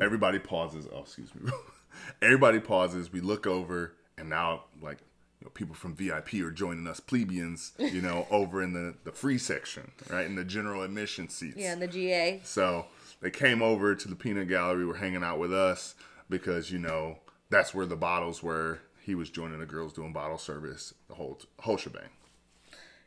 everybody 0.00 0.40
pauses. 0.40 0.88
Oh, 0.92 1.02
excuse 1.02 1.32
me. 1.32 1.48
everybody 2.22 2.58
pauses. 2.58 3.12
We 3.12 3.20
look 3.20 3.46
over, 3.46 3.94
and 4.18 4.28
now 4.28 4.64
like 4.82 4.98
know, 5.42 5.50
people 5.50 5.74
from 5.74 5.94
VIP 5.94 6.34
are 6.34 6.50
joining 6.50 6.86
us 6.86 7.00
plebeians, 7.00 7.72
you 7.78 8.00
know, 8.00 8.26
over 8.30 8.62
in 8.62 8.72
the 8.72 8.94
the 9.04 9.12
free 9.12 9.38
section, 9.38 9.92
right 10.08 10.26
in 10.26 10.36
the 10.36 10.44
general 10.44 10.82
admission 10.82 11.28
seats. 11.28 11.56
Yeah, 11.56 11.72
in 11.72 11.80
the 11.80 11.88
GA. 11.88 12.40
So 12.44 12.86
they 13.20 13.30
came 13.30 13.62
over 13.62 13.94
to 13.94 14.08
the 14.08 14.16
peanut 14.16 14.48
gallery, 14.48 14.84
were 14.84 14.96
hanging 14.96 15.22
out 15.22 15.38
with 15.38 15.52
us 15.52 15.94
because 16.28 16.70
you 16.70 16.78
know 16.78 17.18
that's 17.50 17.74
where 17.74 17.86
the 17.86 17.96
bottles 17.96 18.42
were. 18.42 18.80
He 19.00 19.14
was 19.14 19.30
joining 19.30 19.58
the 19.58 19.66
girls 19.66 19.92
doing 19.92 20.12
bottle 20.12 20.38
service, 20.38 20.94
the 21.08 21.14
whole 21.14 21.40
whole 21.60 21.76
shebang. 21.76 22.10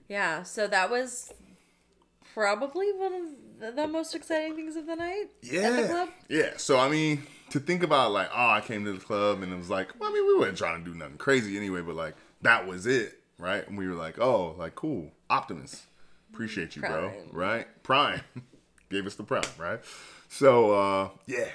Yeah, 0.07 0.43
so 0.43 0.67
that 0.67 0.89
was 0.89 1.33
probably 2.33 2.91
one 2.91 3.13
of 3.13 3.75
the, 3.75 3.87
most 3.87 4.13
exciting 4.13 4.55
things 4.55 4.75
of 4.75 4.85
the 4.85 4.95
night 4.95 5.27
at 5.43 5.81
the 5.81 5.87
club. 5.87 6.09
yeah. 6.29 6.51
So 6.57 6.77
I 6.77 6.89
mean, 6.89 7.23
to 7.51 7.59
think 7.59 7.81
about 7.83 8.11
like, 8.11 8.29
oh, 8.33 8.49
I 8.49 8.61
came 8.61 8.83
to 8.85 8.93
the 8.93 8.99
club 8.99 9.41
and 9.41 9.51
it 9.51 9.55
was 9.55 9.69
like, 9.69 9.97
well, 9.99 10.09
I 10.09 10.13
mean, 10.13 10.27
we 10.27 10.37
weren't 10.37 10.57
trying 10.57 10.83
to 10.83 10.91
do 10.91 10.97
nothing 10.97 11.17
crazy 11.17 11.57
anyway, 11.57 11.81
but 11.81 11.95
like 11.95 12.15
that 12.45 12.67
was 12.67 12.85
it, 12.85 13.19
right? 13.37 13.67
And 13.67 13.77
we 13.77 13.87
were 13.87 13.95
like, 13.95 14.19
oh, 14.19 14.55
like 14.57 14.75
cool, 14.75 15.11
Optimus, 15.29 15.83
appreciate 16.33 16.75
you, 16.75 16.81
bro, 16.81 17.11
right? 17.31 17.67
Prime 17.83 18.21
gave 18.89 19.05
us 19.05 19.15
the 19.15 19.23
prime, 19.23 19.43
right? 19.57 19.79
So 20.29 20.71
uh 20.71 21.09
yeah, 21.25 21.49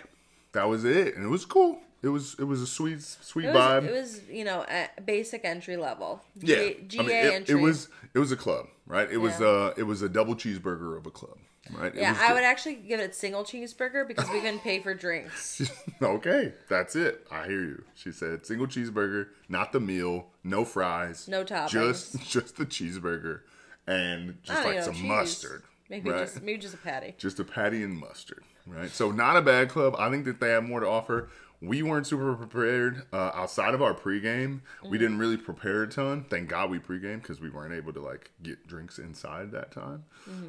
that 0.52 0.68
was 0.68 0.84
it, 0.84 1.16
and 1.16 1.24
it 1.24 1.28
was 1.28 1.44
cool. 1.44 1.80
It 2.02 2.08
was 2.08 2.34
it 2.38 2.44
was 2.44 2.62
a 2.62 2.66
sweet 2.66 3.02
sweet 3.02 3.46
It 3.46 3.52
was, 3.54 3.56
vibe. 3.62 3.84
it 3.86 3.92
was, 3.92 4.20
you 4.28 4.44
know, 4.44 4.64
basic 5.04 5.44
entry 5.44 5.76
level. 5.76 6.22
yeah, 6.36 6.70
GA 6.86 6.98
I 6.98 7.02
mean, 7.02 7.10
it, 7.10 7.34
entry. 7.34 7.54
it 7.54 7.62
was 7.62 7.88
it 8.14 8.18
was 8.18 8.32
a 8.32 8.36
club, 8.36 8.66
right? 8.90 9.10
It 9.10 9.18
was 9.18 9.38
Yeah. 9.40 9.46
uh 9.46 9.74
it 9.76 9.84
was 9.84 10.02
a 10.02 10.08
double 10.08 10.34
cheeseburger 10.34 10.96
of 10.98 11.06
a 11.06 11.10
club, 11.10 11.38
right? 11.72 11.94
It 11.94 12.00
Yeah, 12.00 12.16
I 12.20 12.32
would 12.34 12.42
actually 12.44 12.74
give 12.76 13.00
it 13.00 13.14
single 13.14 13.44
cheeseburger 13.44 14.06
because 14.06 14.28
we 14.30 14.40
couldn't 14.40 14.60
pay 14.60 14.80
for 14.80 14.92
drinks. 14.94 15.62
okay, 16.02 16.52
that's 16.68 16.96
it. 16.96 17.26
I 17.30 17.46
hear 17.46 17.62
you. 17.62 17.84
She 17.94 18.12
said 18.12 18.44
single 18.46 18.66
cheeseburger, 18.66 19.28
not 19.48 19.72
the 19.72 19.80
meal, 19.80 20.26
no 20.44 20.64
fries, 20.64 21.28
No 21.28 21.44
toppings. 21.44 21.70
just 21.70 22.20
just 22.30 22.56
the 22.56 22.66
cheeseburger, 22.66 23.40
and 23.86 24.38
just 24.42 24.64
like 24.64 24.76
know, 24.76 24.82
some 24.82 24.94
cheese. 24.94 25.04
mustard. 25.04 25.62
Maybe 25.88 26.10
right? 26.10 26.20
just 26.20 26.42
maybe 26.42 26.58
just 26.58 26.74
a 26.74 26.78
patty. 26.78 27.14
just 27.18 27.40
a 27.40 27.44
patty 27.44 27.82
and 27.82 27.96
mustard, 27.98 28.44
right? 28.66 28.90
So 28.90 29.10
not 29.10 29.36
a 29.36 29.42
bad 29.42 29.68
club. 29.68 29.96
I 29.98 30.08
think 30.10 30.24
that 30.26 30.40
they 30.40 30.50
have 30.50 30.64
more 30.64 30.80
to 30.80 30.86
offer. 30.86 31.28
We 31.62 31.82
weren't 31.82 32.06
super 32.06 32.34
prepared 32.34 33.02
uh, 33.12 33.32
outside 33.34 33.74
of 33.74 33.82
our 33.82 33.92
pregame. 33.94 34.60
We 34.88 34.96
didn't 34.98 35.18
really 35.18 35.36
prepare 35.36 35.82
a 35.82 35.88
ton. 35.88 36.24
Thank 36.30 36.48
God 36.48 36.70
we 36.70 36.78
pregame 36.78 37.20
because 37.20 37.40
we 37.40 37.50
weren't 37.50 37.74
able 37.74 37.92
to 37.92 38.00
like 38.00 38.30
get 38.42 38.66
drinks 38.66 38.98
inside 38.98 39.52
that 39.52 39.70
time. 39.70 40.04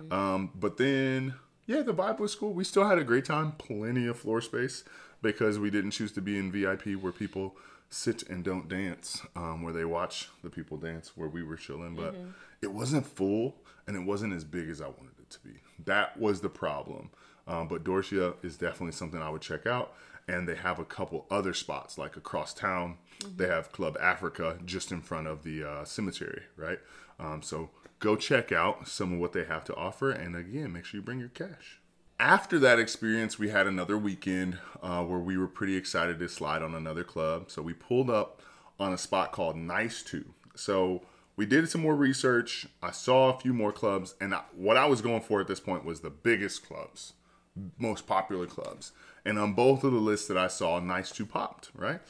Um, 0.10 0.52
but 0.56 0.78
then, 0.78 1.34
yeah, 1.68 1.82
the 1.82 1.94
vibe 1.94 2.20
was 2.20 2.34
cool. 2.36 2.54
We 2.54 2.64
still 2.64 2.86
had 2.88 2.98
a 2.98 3.04
great 3.04 3.26
time. 3.26 3.54
Plenty 3.58 4.08
of 4.08 4.18
floor 4.18 4.40
space 4.42 4.86
because 5.22 5.60
we 5.60 5.70
didn't 5.70 5.92
choose 5.92 6.14
to 6.14 6.22
be 6.22 6.38
in 6.38 6.52
VIP 6.52 6.94
where 7.02 7.12
people 7.12 7.56
sit 7.90 8.24
and 8.30 8.42
don't 8.42 8.70
dance, 8.70 9.22
um, 9.36 9.64
where 9.64 9.74
they 9.74 9.84
watch 9.84 10.30
the 10.44 10.50
people 10.50 10.78
dance, 10.78 11.12
where 11.18 11.28
we 11.28 11.44
were 11.44 11.58
chilling. 11.58 11.94
But 11.96 12.16
it 12.62 12.72
wasn't 12.72 13.06
full 13.06 13.58
and 13.86 13.98
it 13.98 14.02
wasn't 14.06 14.34
as 14.34 14.46
big 14.46 14.70
as 14.70 14.80
I 14.80 14.86
wanted 14.88 15.20
it 15.20 15.30
to 15.32 15.40
be. 15.42 15.56
That 15.84 16.18
was 16.18 16.40
the 16.40 16.50
problem. 16.50 17.10
Um, 17.48 17.68
but 17.68 17.84
Dorsia 17.84 18.36
is 18.44 18.56
definitely 18.56 18.94
something 18.94 19.22
I 19.22 19.30
would 19.30 19.42
check 19.42 19.68
out. 19.68 19.94
And 20.28 20.48
they 20.48 20.56
have 20.56 20.80
a 20.80 20.86
couple 20.86 21.26
other 21.30 21.54
spots, 21.54 21.98
like 21.98 22.16
across 22.16 22.54
town. 22.54 22.98
They 23.36 23.48
have 23.48 23.72
Club 23.72 23.98
Africa 24.00 24.58
just 24.66 24.92
in 24.92 25.02
front 25.02 25.28
of 25.28 25.44
the 25.44 25.64
uh, 25.64 25.86
cemetery, 25.86 26.44
right? 26.56 26.80
Um, 27.20 27.42
so 27.42 27.70
go 28.00 28.16
check 28.16 28.52
out 28.52 28.88
some 28.88 29.14
of 29.14 29.20
what 29.20 29.34
they 29.34 29.46
have 29.46 29.64
to 29.66 29.76
offer. 29.76 30.12
And 30.12 30.36
again, 30.36 30.74
make 30.74 30.86
sure 30.86 31.00
you 31.00 31.04
bring 31.04 31.20
your 31.20 31.30
cash. 31.30 31.80
After 32.20 32.60
that 32.60 32.80
experience, 32.80 33.40
we 33.40 33.50
had 33.50 33.68
another 33.68 33.98
weekend 33.98 34.60
uh, 34.82 35.04
where 35.04 35.20
we 35.20 35.38
were 35.38 35.48
pretty 35.48 35.76
excited 35.76 36.20
to 36.20 36.30
slide 36.30 36.62
on 36.62 36.76
another 36.76 37.04
club. 37.04 37.50
So 37.50 37.62
we 37.62 37.74
pulled 37.74 38.10
up 38.10 38.42
on 38.80 38.94
a 38.94 38.98
spot 38.98 39.32
called 39.32 39.56
Niceto. 39.56 40.26
So 40.56 41.02
we 41.36 41.46
did 41.46 41.70
some 41.70 41.82
more 41.82 41.96
research. 41.96 42.68
I 42.84 42.92
saw 42.92 43.30
a 43.30 43.40
few 43.40 43.54
more 43.54 43.72
clubs, 43.72 44.16
and 44.22 44.36
I, 44.36 44.42
what 44.56 44.78
I 44.78 44.86
was 44.86 45.02
going 45.02 45.22
for 45.22 45.42
at 45.42 45.48
this 45.48 45.60
point 45.60 45.86
was 45.86 46.02
the 46.02 46.10
biggest 46.10 46.68
clubs, 46.68 47.14
most 47.78 48.08
popular 48.08 48.46
clubs. 48.46 48.92
And 49.26 49.38
on 49.38 49.54
both 49.54 49.84
of 49.84 49.92
the 49.92 50.00
lists 50.00 50.28
that 50.28 50.38
I 50.38 50.48
saw, 50.48 50.80
Niceto 50.80 51.26
popped, 51.26 51.70
right? 51.76 52.02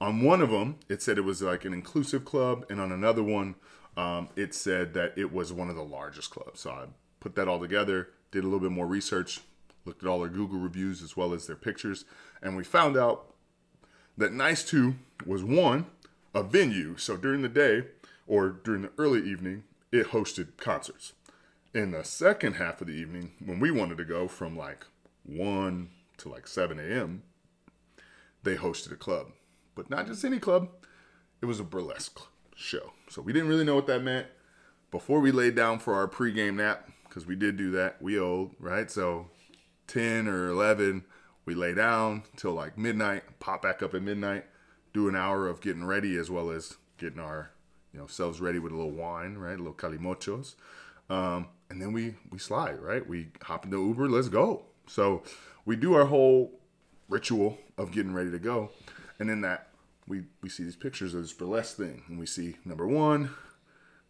On 0.00 0.22
one 0.22 0.40
of 0.40 0.50
them, 0.50 0.76
it 0.88 1.02
said 1.02 1.18
it 1.18 1.22
was 1.22 1.42
like 1.42 1.64
an 1.64 1.74
inclusive 1.74 2.24
club, 2.24 2.64
and 2.70 2.80
on 2.80 2.92
another 2.92 3.22
one, 3.22 3.54
um, 3.96 4.28
it 4.36 4.54
said 4.54 4.94
that 4.94 5.12
it 5.16 5.32
was 5.32 5.52
one 5.52 5.68
of 5.68 5.76
the 5.76 5.82
largest 5.82 6.30
clubs. 6.30 6.60
So 6.60 6.70
I 6.70 6.84
put 7.18 7.34
that 7.34 7.48
all 7.48 7.60
together, 7.60 8.08
did 8.30 8.44
a 8.44 8.46
little 8.46 8.60
bit 8.60 8.70
more 8.70 8.86
research, 8.86 9.40
looked 9.84 10.02
at 10.02 10.08
all 10.08 10.20
their 10.20 10.28
Google 10.28 10.58
reviews 10.58 11.02
as 11.02 11.16
well 11.16 11.34
as 11.34 11.46
their 11.46 11.56
pictures, 11.56 12.04
and 12.42 12.56
we 12.56 12.64
found 12.64 12.96
out 12.96 13.34
that 14.16 14.32
Niceto 14.32 14.94
was 15.26 15.42
one, 15.42 15.86
a 16.34 16.42
venue. 16.42 16.96
So 16.96 17.16
during 17.16 17.42
the 17.42 17.48
day 17.48 17.84
or 18.26 18.50
during 18.50 18.82
the 18.82 18.92
early 18.96 19.22
evening, 19.28 19.64
it 19.92 20.08
hosted 20.08 20.56
concerts. 20.56 21.12
In 21.72 21.92
the 21.92 22.02
second 22.02 22.54
half 22.54 22.80
of 22.80 22.88
the 22.88 22.94
evening, 22.94 23.30
when 23.44 23.60
we 23.60 23.70
wanted 23.70 23.96
to 23.98 24.04
go 24.04 24.26
from 24.26 24.56
like 24.56 24.86
1 25.22 25.88
to 26.16 26.28
like 26.28 26.48
7 26.48 26.80
a.m., 26.80 27.22
they 28.42 28.56
hosted 28.56 28.90
a 28.90 28.96
club. 28.96 29.28
But 29.76 29.88
not 29.88 30.08
just 30.08 30.24
any 30.24 30.40
club, 30.40 30.68
it 31.40 31.46
was 31.46 31.60
a 31.60 31.64
burlesque 31.64 32.18
show. 32.56 32.92
So 33.08 33.22
we 33.22 33.32
didn't 33.32 33.48
really 33.48 33.64
know 33.64 33.76
what 33.76 33.86
that 33.86 34.02
meant. 34.02 34.26
Before 34.90 35.20
we 35.20 35.30
laid 35.30 35.54
down 35.54 35.78
for 35.78 35.94
our 35.94 36.08
pregame 36.08 36.56
nap, 36.56 36.90
because 37.04 37.24
we 37.24 37.36
did 37.36 37.56
do 37.56 37.70
that, 37.70 38.02
we 38.02 38.18
old, 38.18 38.56
right? 38.58 38.90
So 38.90 39.28
10 39.86 40.26
or 40.26 40.48
11, 40.48 41.04
we 41.44 41.54
lay 41.54 41.72
down 41.72 42.24
till 42.34 42.52
like 42.52 42.78
midnight, 42.78 43.22
pop 43.38 43.62
back 43.62 43.80
up 43.80 43.94
at 43.94 44.02
midnight, 44.02 44.44
do 44.92 45.08
an 45.08 45.14
hour 45.14 45.46
of 45.46 45.60
getting 45.60 45.84
ready 45.84 46.16
as 46.16 46.32
well 46.32 46.50
as 46.50 46.78
getting 46.98 47.20
our, 47.20 47.52
you 47.92 48.00
know, 48.00 48.08
selves 48.08 48.40
ready 48.40 48.58
with 48.58 48.72
a 48.72 48.76
little 48.76 48.90
wine, 48.90 49.38
right? 49.38 49.54
A 49.54 49.62
little 49.62 49.72
calimochos. 49.72 50.56
Um, 51.08 51.46
and 51.70 51.80
then 51.80 51.92
we 51.92 52.16
we 52.30 52.38
slide, 52.38 52.80
right? 52.80 53.06
We 53.06 53.28
hop 53.42 53.64
into 53.64 53.82
Uber, 53.86 54.08
let's 54.08 54.28
go. 54.28 54.64
So 54.86 55.22
we 55.64 55.76
do 55.76 55.94
our 55.94 56.06
whole 56.06 56.60
ritual 57.08 57.58
of 57.78 57.92
getting 57.92 58.12
ready 58.12 58.30
to 58.32 58.38
go. 58.38 58.70
And 59.18 59.30
in 59.30 59.40
that 59.42 59.68
we 60.06 60.24
we 60.42 60.48
see 60.48 60.64
these 60.64 60.76
pictures 60.76 61.14
of 61.14 61.22
this 61.22 61.32
burlesque 61.32 61.76
thing. 61.76 62.02
And 62.08 62.18
we 62.18 62.26
see 62.26 62.56
number 62.64 62.86
one, 62.86 63.30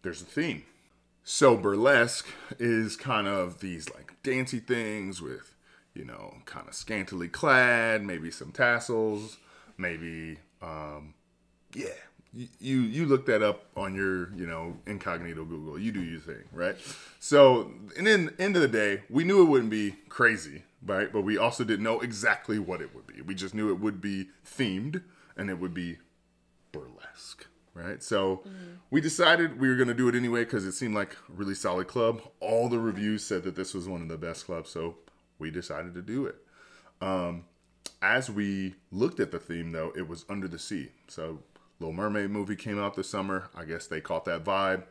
there's 0.03 0.23
a 0.23 0.25
theme. 0.25 0.65
So 1.23 1.57
burlesque 1.57 2.27
is 2.59 2.97
kind 2.97 3.29
of 3.29 3.61
these 3.61 3.89
like 3.91 4.15
dancy 4.23 4.59
things 4.59 5.21
with, 5.21 5.55
you 5.95 6.05
know, 6.05 6.39
kind 6.47 6.67
of 6.67 6.75
scantily 6.75 7.29
clad, 7.29 8.03
maybe 8.03 8.31
some 8.31 8.53
tassels, 8.53 9.37
maybe 9.77 10.39
um 10.63 11.15
yeah. 11.75 11.89
You, 12.33 12.83
you 12.83 13.07
look 13.07 13.27
that 13.27 13.43
up 13.43 13.67
on 13.77 13.95
your 13.95 14.33
you 14.35 14.47
know 14.47 14.77
incognito 14.87 15.45
Google. 15.45 15.79
You 15.79 15.91
do 15.91 16.03
your 16.03 16.21
thing, 16.21 16.45
right? 16.53 16.77
So, 17.19 17.73
and 17.99 18.07
then 18.07 18.35
end 18.39 18.55
of 18.57 18.63
the 18.63 18.69
day, 18.69 19.03
we 19.11 19.25
knew 19.25 19.43
it 19.43 19.47
wouldn't 19.47 19.71
be 19.71 19.97
crazy, 20.09 20.63
right? 20.87 21.13
But 21.13 21.23
we 21.23 21.37
also 21.37 21.65
didn't 21.65 21.83
know 21.83 22.01
exactly 22.01 22.59
what 22.59 22.81
it 22.81 22.95
would 22.95 23.07
be. 23.07 23.21
We 23.21 23.35
just 23.35 23.55
knew 23.55 23.71
it 23.71 23.81
would 23.81 24.01
be 24.01 24.29
themed 24.47 25.03
and 25.37 25.51
it 25.51 25.59
would 25.59 25.75
be 25.75 25.99
burlesque, 26.71 27.47
right? 27.75 28.03
So 28.03 28.45
we 28.91 29.01
decided 29.01 29.61
we 29.61 29.69
were 29.69 29.77
going 29.77 29.89
to 29.89 29.95
do 29.95 30.09
it 30.09 30.15
anyway 30.15 30.45
because 30.45 30.65
it 30.65 30.73
seemed 30.73 30.95
like 30.95 31.15
a 31.15 31.33
really 31.33 31.55
solid 31.55 31.89
club. 31.89 32.23
All 32.39 32.69
the 32.69 32.79
reviews 32.79 33.25
said 33.25 33.43
that 33.43 33.57
this 33.57 33.75
was 33.75 33.89
one 33.89 34.03
of 34.03 34.09
the 34.09 34.19
best 34.19 34.47
clubs, 34.47 34.71
so 34.71 34.97
we 35.39 35.51
decided 35.51 35.95
to 35.95 36.03
do 36.03 36.27
it. 36.27 36.37
Um, 37.01 37.45
as 38.03 38.31
we 38.31 38.75
looked 38.91 39.21
at 39.21 39.31
the 39.31 39.39
theme, 39.39 39.73
though, 39.73 39.93
it 39.97 40.09
was 40.09 40.25
Under 40.29 40.49
the 40.49 40.59
Sea. 40.59 40.91
So 41.09 41.41
Little 41.81 41.95
Mermaid 41.95 42.31
movie 42.31 42.57
came 42.57 42.79
out 42.79 42.95
this 42.95 43.09
summer. 43.09 43.49
I 43.57 43.65
guess 43.65 43.87
they 43.87 44.01
caught 44.01 44.27
that 44.27 44.45
vibe 44.45 44.85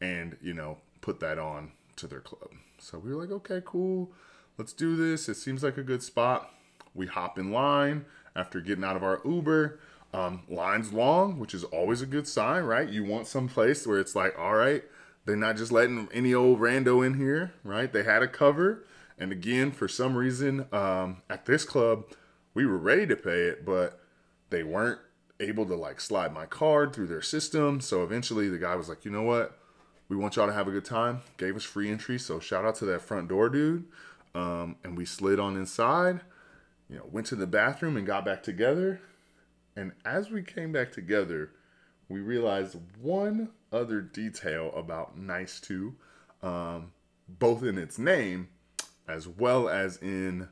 and, 0.00 0.36
you 0.40 0.54
know, 0.54 0.78
put 1.00 1.18
that 1.20 1.38
on 1.38 1.72
to 1.96 2.06
their 2.06 2.20
club. 2.20 2.50
So 2.78 2.98
we 2.98 3.12
were 3.12 3.20
like, 3.20 3.32
okay, 3.32 3.60
cool. 3.64 4.12
Let's 4.56 4.72
do 4.72 4.96
this. 4.96 5.28
It 5.28 5.34
seems 5.34 5.64
like 5.64 5.76
a 5.76 5.82
good 5.82 6.02
spot. 6.02 6.50
We 6.94 7.06
hop 7.06 7.38
in 7.38 7.50
line 7.50 8.04
after 8.36 8.60
getting 8.60 8.84
out 8.84 8.96
of 8.96 9.02
our 9.02 9.20
Uber. 9.24 9.80
Um, 10.14 10.42
line's 10.48 10.92
long, 10.92 11.38
which 11.38 11.52
is 11.54 11.64
always 11.64 12.00
a 12.00 12.06
good 12.06 12.26
sign, 12.26 12.62
right? 12.62 12.88
You 12.88 13.04
want 13.04 13.26
some 13.26 13.48
place 13.48 13.86
where 13.86 13.98
it's 13.98 14.14
like, 14.14 14.38
all 14.38 14.54
right, 14.54 14.82
they're 15.26 15.36
not 15.36 15.56
just 15.56 15.72
letting 15.72 16.08
any 16.12 16.32
old 16.32 16.60
rando 16.60 17.04
in 17.04 17.14
here, 17.14 17.52
right? 17.62 17.92
They 17.92 18.04
had 18.04 18.22
a 18.22 18.28
cover. 18.28 18.84
And 19.18 19.32
again, 19.32 19.72
for 19.72 19.88
some 19.88 20.16
reason, 20.16 20.66
um, 20.72 21.22
at 21.28 21.46
this 21.46 21.64
club, 21.64 22.04
we 22.54 22.64
were 22.64 22.78
ready 22.78 23.06
to 23.08 23.16
pay 23.16 23.42
it, 23.42 23.66
but 23.66 24.00
they 24.50 24.62
weren't 24.62 25.00
able 25.40 25.66
to 25.66 25.74
like 25.74 26.00
slide 26.00 26.32
my 26.32 26.46
card 26.46 26.92
through 26.92 27.06
their 27.06 27.22
system. 27.22 27.80
So 27.80 28.02
eventually 28.02 28.48
the 28.48 28.58
guy 28.58 28.74
was 28.74 28.88
like, 28.88 29.04
you 29.04 29.10
know 29.10 29.22
what? 29.22 29.58
We 30.08 30.16
want 30.16 30.36
y'all 30.36 30.46
to 30.46 30.52
have 30.52 30.68
a 30.68 30.70
good 30.70 30.84
time. 30.84 31.20
Gave 31.36 31.54
us 31.56 31.64
free 31.64 31.90
entry. 31.90 32.18
So 32.18 32.40
shout 32.40 32.64
out 32.64 32.76
to 32.76 32.84
that 32.86 33.02
front 33.02 33.28
door 33.28 33.48
dude. 33.48 33.84
Um, 34.34 34.76
and 34.84 34.96
we 34.96 35.04
slid 35.04 35.38
on 35.40 35.56
inside, 35.56 36.20
you 36.88 36.96
know, 36.96 37.04
went 37.10 37.26
to 37.28 37.36
the 37.36 37.46
bathroom 37.46 37.96
and 37.96 38.06
got 38.06 38.24
back 38.24 38.42
together. 38.42 39.00
And 39.76 39.92
as 40.04 40.30
we 40.30 40.42
came 40.42 40.72
back 40.72 40.92
together, 40.92 41.50
we 42.08 42.20
realized 42.20 42.76
one 43.00 43.50
other 43.72 44.00
detail 44.00 44.72
about 44.74 45.18
Niceto, 45.18 45.94
um, 46.42 46.92
both 47.28 47.62
in 47.62 47.78
its 47.78 47.98
name, 47.98 48.48
as 49.06 49.28
well 49.28 49.68
as 49.68 49.98
in 49.98 50.48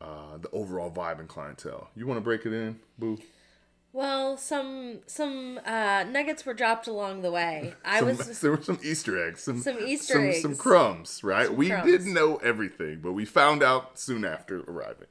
uh, 0.00 0.38
the 0.38 0.50
overall 0.50 0.90
vibe 0.90 1.20
and 1.20 1.28
clientele. 1.28 1.88
You 1.96 2.06
want 2.06 2.18
to 2.18 2.22
break 2.22 2.46
it 2.46 2.52
in, 2.52 2.78
Boo? 2.98 3.18
Well, 3.92 4.36
some 4.36 5.00
some 5.06 5.58
uh, 5.66 6.04
nuggets 6.04 6.46
were 6.46 6.54
dropped 6.54 6.86
along 6.86 7.22
the 7.22 7.32
way. 7.32 7.74
I 7.84 7.98
Some- 7.98 8.08
was 8.16 8.40
there 8.40 8.52
were 8.52 8.62
some 8.62 8.78
Easter 8.84 9.26
eggs, 9.26 9.42
some, 9.42 9.60
Some 9.60 9.78
Easter 9.80 10.14
some, 10.14 10.24
eggs. 10.24 10.42
some 10.42 10.56
crumbs, 10.56 11.24
right? 11.24 11.46
Some 11.46 11.56
we 11.56 11.70
crumbs. 11.70 11.90
didn't 11.90 12.14
know 12.14 12.36
everything, 12.36 13.00
but 13.02 13.12
we 13.12 13.24
found 13.24 13.62
out 13.62 13.98
soon 13.98 14.24
after 14.24 14.60
arriving. 14.60 15.08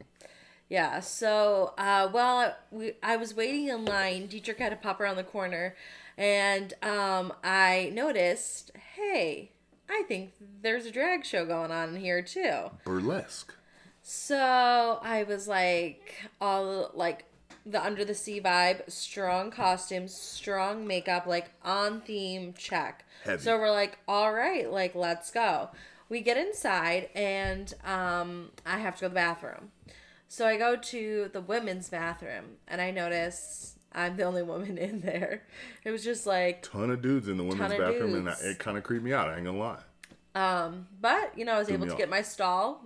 Yeah, 0.70 1.00
so 1.00 1.74
uh, 1.80 2.08
while 2.10 2.56
we, 2.72 2.94
I 3.02 3.16
was 3.18 3.34
waiting 3.34 3.68
in 3.70 3.86
line, 3.86 4.28
Dietrich 4.28 4.60
had 4.60 4.70
to 4.70 4.76
pop 4.76 5.00
around 5.02 5.16
the 5.18 5.24
corner, 5.24 5.76
and 6.16 6.74
um, 6.84 7.34
I 7.44 7.90
noticed, 7.94 8.72
hey, 8.96 9.52
I 9.90 10.04
think 10.08 10.32
there's 10.62 10.86
a 10.86 10.92
drag 10.92 11.26
show 11.26 11.44
going 11.46 11.72
on 11.72 11.96
in 11.96 12.02
here 12.02 12.22
too. 12.22 12.70
Burlesque. 12.86 13.56
So 14.04 15.00
I 15.02 15.24
was 15.24 15.48
like, 15.48 16.14
all 16.40 16.92
like 16.94 17.26
the 17.70 17.84
under 17.84 18.04
the 18.04 18.16
sea 18.16 18.42
vibe, 18.42 18.90
strong 18.90 19.52
costumes, 19.52 20.14
strong 20.14 20.88
makeup, 20.88 21.26
like 21.26 21.52
on 21.64 22.02
theme, 22.02 22.54
check. 22.58 23.06
Heavy. 23.24 23.42
So 23.42 23.58
we're 23.58 23.72
like, 23.72 24.00
all 24.08 24.34
right, 24.34 24.70
like 24.72 24.96
let's 24.96 25.32
go. 25.32 25.70
We 26.10 26.22
get 26.22 26.38
inside 26.38 27.10
and 27.14 27.74
um, 27.86 28.52
I 28.66 28.80
have 28.80 28.96
to 28.96 29.02
go 29.02 29.08
to 29.08 29.10
the 29.10 29.16
bathroom. 29.16 29.72
So 30.28 30.48
I 30.48 30.58
go 30.58 30.76
to 30.76 31.30
the 31.32 31.42
women's 31.42 31.90
bathroom 31.90 32.58
and 32.68 32.82
I 32.82 32.92
notice 32.92 33.76
I'm 33.92 34.18
the 34.18 34.24
only 34.24 34.44
woman 34.44 34.78
in 34.78 35.02
there. 35.02 35.44
It 35.84 35.92
was 35.92 36.04
just 36.04 36.26
like 36.26 36.64
Ton 36.64 36.90
of 36.92 37.02
dudes 37.02 37.28
in 37.28 37.38
the 37.38 37.44
women's 37.44 37.78
bathroom, 37.78 38.16
and. 38.16 38.30
I, 38.30 38.36
it 38.42 38.60
kind 38.60 38.78
of 38.78 38.84
creeped 38.84 39.04
me 39.04 39.14
out. 39.14 39.30
I 39.30 39.36
ain't 39.36 39.46
gonna 39.46 39.58
lie. 39.58 39.80
Um, 40.36 40.88
but 41.02 41.38
you 41.38 41.46
know, 41.46 41.54
I 41.54 41.60
was 41.60 41.70
able 41.70 41.88
to 41.88 41.94
off. 41.94 41.98
get 41.98 42.10
my 42.10 42.22
stall, 42.22 42.86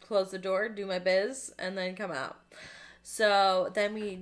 close 0.00 0.30
the 0.30 0.38
door, 0.38 0.68
do 0.68 0.86
my 0.86 0.98
biz, 0.98 1.52
and 1.58 1.76
then 1.76 1.96
come 1.96 2.10
out. 2.10 2.36
So 3.06 3.70
then 3.74 3.92
we 3.92 4.18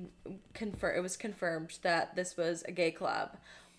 confirm. 0.54 0.96
It 0.96 1.00
was 1.00 1.16
confirmed 1.16 1.78
that 1.82 2.16
this 2.16 2.36
was 2.36 2.64
a 2.66 2.72
gay 2.72 2.90
club, 2.90 3.36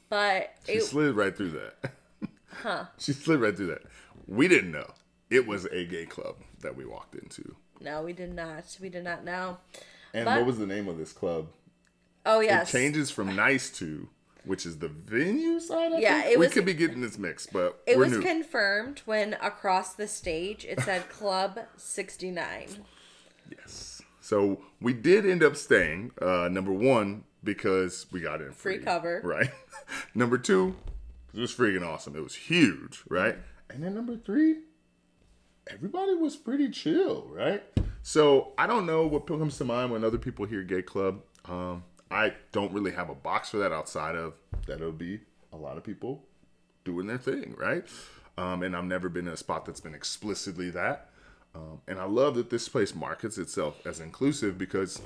but 0.10 0.54
She 0.66 0.74
it, 0.74 0.84
slid 0.84 1.14
right 1.16 1.36
through 1.36 1.52
that. 1.52 1.92
Huh? 2.62 2.86
She 2.98 3.12
slid 3.12 3.42
right 3.42 3.56
through 3.56 3.68
that. 3.68 3.82
We 4.28 4.48
didn't 4.48 4.72
know 4.72 4.90
it 5.30 5.46
was 5.46 5.66
a 5.66 5.86
gay 5.86 6.06
club 6.06 6.38
that 6.62 6.78
we 6.78 6.86
walked 6.86 7.16
into. 7.16 7.56
no, 7.82 8.02
we 8.02 8.14
did 8.14 8.34
not. 8.34 8.78
We 8.80 8.88
did 8.88 9.04
not 9.04 9.26
know. 9.26 9.58
And 10.14 10.24
But- 10.26 10.38
what 10.38 10.46
was 10.46 10.58
the 10.58 10.68
name 10.68 10.88
of 10.88 10.98
this 10.98 11.12
club? 11.12 11.48
Oh 12.26 12.40
yes, 12.40 12.70
It 12.74 12.78
changes 12.78 13.12
from 13.12 13.36
nice 13.36 13.70
to, 13.80 14.08
which 14.46 14.66
is 14.66 14.78
the 14.80 14.88
venue 14.88 15.60
side. 15.60 15.92
I 15.92 15.98
Yeah, 16.00 16.22
think? 16.22 16.34
it 16.36 16.40
we 16.40 16.46
was- 16.46 16.54
could 16.54 16.66
be 16.66 16.74
getting 16.74 17.02
this 17.02 17.18
mixed, 17.18 17.52
but 17.52 17.82
It 17.86 17.98
was 17.98 18.14
new. 18.14 18.22
confirmed 18.22 19.02
when 19.04 19.34
across 19.42 19.94
the 19.96 20.08
stage 20.08 20.64
it 20.64 20.80
said 20.80 21.10
Club 21.10 21.60
sixty 21.76 22.32
nine. 22.32 22.86
yes. 23.52 23.93
So 24.24 24.62
we 24.80 24.94
did 24.94 25.26
end 25.26 25.44
up 25.44 25.58
staying. 25.58 26.12
Uh, 26.22 26.48
number 26.50 26.72
one 26.72 27.26
because 27.44 28.06
we 28.10 28.22
got 28.22 28.40
in 28.40 28.54
free, 28.54 28.78
Free 28.78 28.86
cover. 28.86 29.20
right? 29.22 29.52
number 30.16 30.38
two, 30.38 30.78
it 31.34 31.42
was 31.42 31.54
freaking 31.54 31.86
awesome. 31.86 32.16
It 32.16 32.24
was 32.24 32.34
huge, 32.34 33.04
right? 33.10 33.36
And 33.70 33.84
then 33.84 33.94
number 33.94 34.16
three, 34.16 34.60
everybody 35.68 36.14
was 36.16 36.38
pretty 36.38 36.70
chill, 36.70 37.28
right? 37.30 37.64
So 38.02 38.54
I 38.58 38.66
don't 38.66 38.86
know 38.86 39.06
what 39.06 39.28
comes 39.28 39.58
to 39.58 39.66
mind 39.66 39.92
when 39.92 40.06
other 40.06 40.18
people 40.18 40.46
hear 40.46 40.64
gay 40.64 40.84
club. 40.84 41.20
Um, 41.44 41.84
I 42.10 42.34
don't 42.54 42.72
really 42.72 42.92
have 42.92 43.10
a 43.10 43.16
box 43.16 43.50
for 43.50 43.58
that 43.58 43.74
outside 43.74 44.16
of 44.16 44.36
that 44.68 44.76
it'll 44.76 44.94
be 44.94 45.20
a 45.52 45.58
lot 45.58 45.76
of 45.76 45.84
people 45.84 46.24
doing 46.86 47.08
their 47.08 47.18
thing, 47.18 47.56
right? 47.58 47.84
Um, 48.38 48.64
and 48.64 48.74
I've 48.74 48.86
never 48.86 49.10
been 49.10 49.28
in 49.28 49.34
a 49.34 49.38
spot 49.38 49.66
that's 49.66 49.82
been 49.82 49.94
explicitly 49.94 50.70
that. 50.70 51.10
Um, 51.56 51.82
and 51.88 52.00
I 52.00 52.06
love 52.06 52.36
that 52.36 52.50
this 52.50 52.68
place 52.68 52.96
markets 52.96 53.38
itself 53.38 53.86
as 53.86 54.00
inclusive 54.00 54.58
because, 54.58 55.02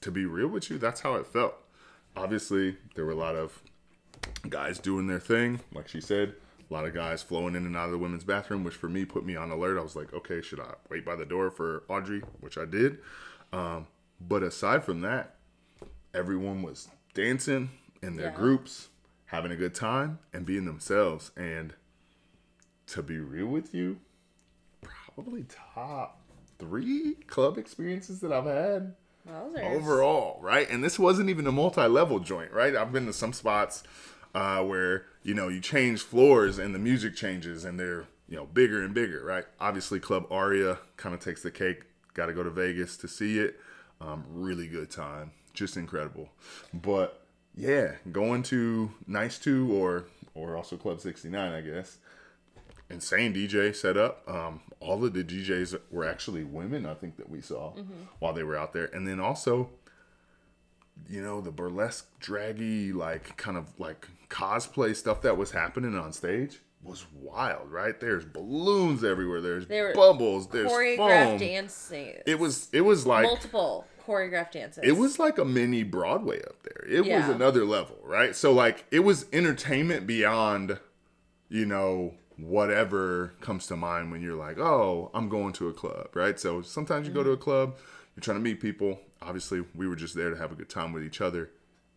to 0.00 0.10
be 0.10 0.24
real 0.24 0.48
with 0.48 0.70
you, 0.70 0.78
that's 0.78 1.00
how 1.00 1.14
it 1.16 1.26
felt. 1.26 1.54
Obviously, 2.16 2.76
there 2.94 3.04
were 3.04 3.10
a 3.12 3.16
lot 3.16 3.34
of 3.36 3.60
guys 4.48 4.78
doing 4.78 5.06
their 5.06 5.18
thing, 5.20 5.60
like 5.74 5.88
she 5.88 6.00
said. 6.00 6.34
A 6.70 6.72
lot 6.72 6.84
of 6.84 6.94
guys 6.94 7.22
flowing 7.22 7.56
in 7.56 7.66
and 7.66 7.76
out 7.76 7.86
of 7.86 7.90
the 7.90 7.98
women's 7.98 8.22
bathroom, 8.22 8.62
which 8.62 8.74
for 8.76 8.88
me 8.88 9.04
put 9.04 9.24
me 9.26 9.34
on 9.34 9.50
alert. 9.50 9.76
I 9.78 9.82
was 9.82 9.96
like, 9.96 10.12
okay, 10.14 10.40
should 10.40 10.60
I 10.60 10.74
wait 10.88 11.04
by 11.04 11.16
the 11.16 11.24
door 11.24 11.50
for 11.50 11.82
Audrey? 11.88 12.20
Which 12.40 12.56
I 12.56 12.64
did. 12.64 12.98
Um, 13.52 13.88
but 14.20 14.44
aside 14.44 14.84
from 14.84 15.00
that, 15.00 15.34
everyone 16.14 16.62
was 16.62 16.88
dancing 17.14 17.70
in 18.02 18.14
their 18.14 18.28
Yeah. 18.30 18.36
groups, 18.36 18.88
having 19.26 19.50
a 19.50 19.56
good 19.56 19.74
time, 19.74 20.20
and 20.32 20.46
being 20.46 20.64
themselves. 20.64 21.32
And 21.36 21.74
to 22.86 23.02
be 23.02 23.18
real 23.18 23.46
with 23.46 23.74
you, 23.74 23.98
probably 25.14 25.44
top 25.74 26.20
three 26.58 27.14
club 27.26 27.58
experiences 27.58 28.20
that 28.20 28.32
I've 28.32 28.44
had 28.44 28.94
Wowzers. 29.28 29.76
overall, 29.76 30.38
right? 30.40 30.68
And 30.68 30.82
this 30.84 30.98
wasn't 30.98 31.30
even 31.30 31.46
a 31.46 31.52
multi-level 31.52 32.20
joint, 32.20 32.52
right? 32.52 32.74
I've 32.76 32.92
been 32.92 33.06
to 33.06 33.12
some 33.12 33.32
spots 33.32 33.82
uh, 34.34 34.62
where 34.62 35.06
you 35.22 35.34
know 35.34 35.48
you 35.48 35.60
change 35.60 36.02
floors 36.02 36.58
and 36.58 36.74
the 36.74 36.78
music 36.78 37.14
changes 37.16 37.64
and 37.64 37.78
they're 37.78 38.06
you 38.28 38.36
know 38.36 38.46
bigger 38.46 38.82
and 38.82 38.94
bigger, 38.94 39.24
right? 39.24 39.44
Obviously, 39.60 40.00
Club 40.00 40.26
Aria 40.30 40.78
kind 40.96 41.14
of 41.14 41.20
takes 41.20 41.42
the 41.42 41.50
cake. 41.50 41.82
Got 42.14 42.26
to 42.26 42.32
go 42.32 42.42
to 42.42 42.50
Vegas 42.50 42.96
to 42.98 43.08
see 43.08 43.38
it. 43.38 43.58
Um, 44.00 44.24
really 44.32 44.66
good 44.66 44.90
time, 44.90 45.32
just 45.52 45.76
incredible. 45.76 46.30
But 46.72 47.22
yeah, 47.54 47.92
going 48.10 48.42
to 48.44 48.90
Niceto 49.06 49.68
or 49.68 50.04
or 50.34 50.56
also 50.56 50.76
Club 50.76 51.00
69, 51.00 51.52
I 51.52 51.60
guess. 51.60 51.98
Insane 52.90 53.32
DJ 53.32 53.74
setup. 53.74 54.22
Um, 54.28 54.60
all 54.80 55.04
of 55.04 55.12
the 55.12 55.22
DJs 55.22 55.78
were 55.90 56.06
actually 56.06 56.44
women, 56.44 56.86
I 56.86 56.94
think 56.94 57.16
that 57.18 57.28
we 57.30 57.40
saw 57.40 57.72
while 58.18 58.32
they 58.32 58.42
were 58.42 58.56
out 58.56 58.72
there, 58.72 58.86
and 58.86 59.06
then 59.06 59.20
also 59.20 59.70
you 61.08 61.22
know, 61.22 61.40
the 61.40 61.50
burlesque, 61.50 62.06
draggy, 62.20 62.92
like 62.92 63.36
kind 63.36 63.56
of 63.56 63.78
like 63.78 64.08
cosplay 64.28 64.94
stuff 64.94 65.22
that 65.22 65.36
was 65.36 65.50
happening 65.50 65.96
on 65.96 66.12
stage 66.12 66.60
was 66.82 67.06
wild, 67.14 67.70
right? 67.70 67.98
There's 68.00 68.24
balloons 68.24 69.04
everywhere. 69.04 69.40
There's 69.40 69.66
There 69.66 69.94
bubbles. 69.94 70.48
There's 70.48 70.70
choreographed 70.70 71.24
foam. 71.30 71.38
dancing. 71.38 72.14
It 72.26 72.38
was 72.38 72.68
it 72.72 72.82
was 72.82 73.06
like 73.06 73.24
multiple 73.24 73.86
choreographed 74.06 74.52
dances. 74.52 74.82
it 74.84 74.96
was 74.96 75.18
like 75.18 75.38
a 75.38 75.44
mini 75.44 75.82
Broadway 75.82 76.42
up 76.42 76.62
there. 76.62 76.86
It 76.88 77.04
was 77.06 77.28
another 77.28 77.64
level, 77.64 77.98
right? 78.04 78.34
So 78.34 78.52
like 78.52 78.84
it 78.90 79.00
was 79.00 79.26
entertainment 79.32 80.06
beyond, 80.06 80.78
you 81.48 81.66
know, 81.66 82.14
whatever 82.42 83.34
comes 83.40 83.66
to 83.68 83.76
mind 83.76 84.10
when 84.10 84.22
you're 84.22 84.36
like, 84.36 84.58
oh, 84.58 85.10
I'm 85.14 85.28
going 85.28 85.52
to 85.54 85.68
a 85.68 85.72
club, 85.72 86.08
right? 86.14 86.38
So 86.38 86.62
sometimes 86.62 87.06
you 87.06 87.14
go 87.14 87.22
to 87.22 87.32
a 87.32 87.36
club, 87.36 87.76
you're 88.14 88.22
trying 88.22 88.38
to 88.38 88.42
meet 88.42 88.60
people. 88.60 89.00
Obviously, 89.22 89.64
we 89.74 89.86
were 89.86 89.96
just 89.96 90.14
there 90.14 90.30
to 90.30 90.36
have 90.36 90.52
a 90.52 90.54
good 90.54 90.68
time 90.68 90.92
with 90.92 91.04
each 91.04 91.20
other, 91.20 91.50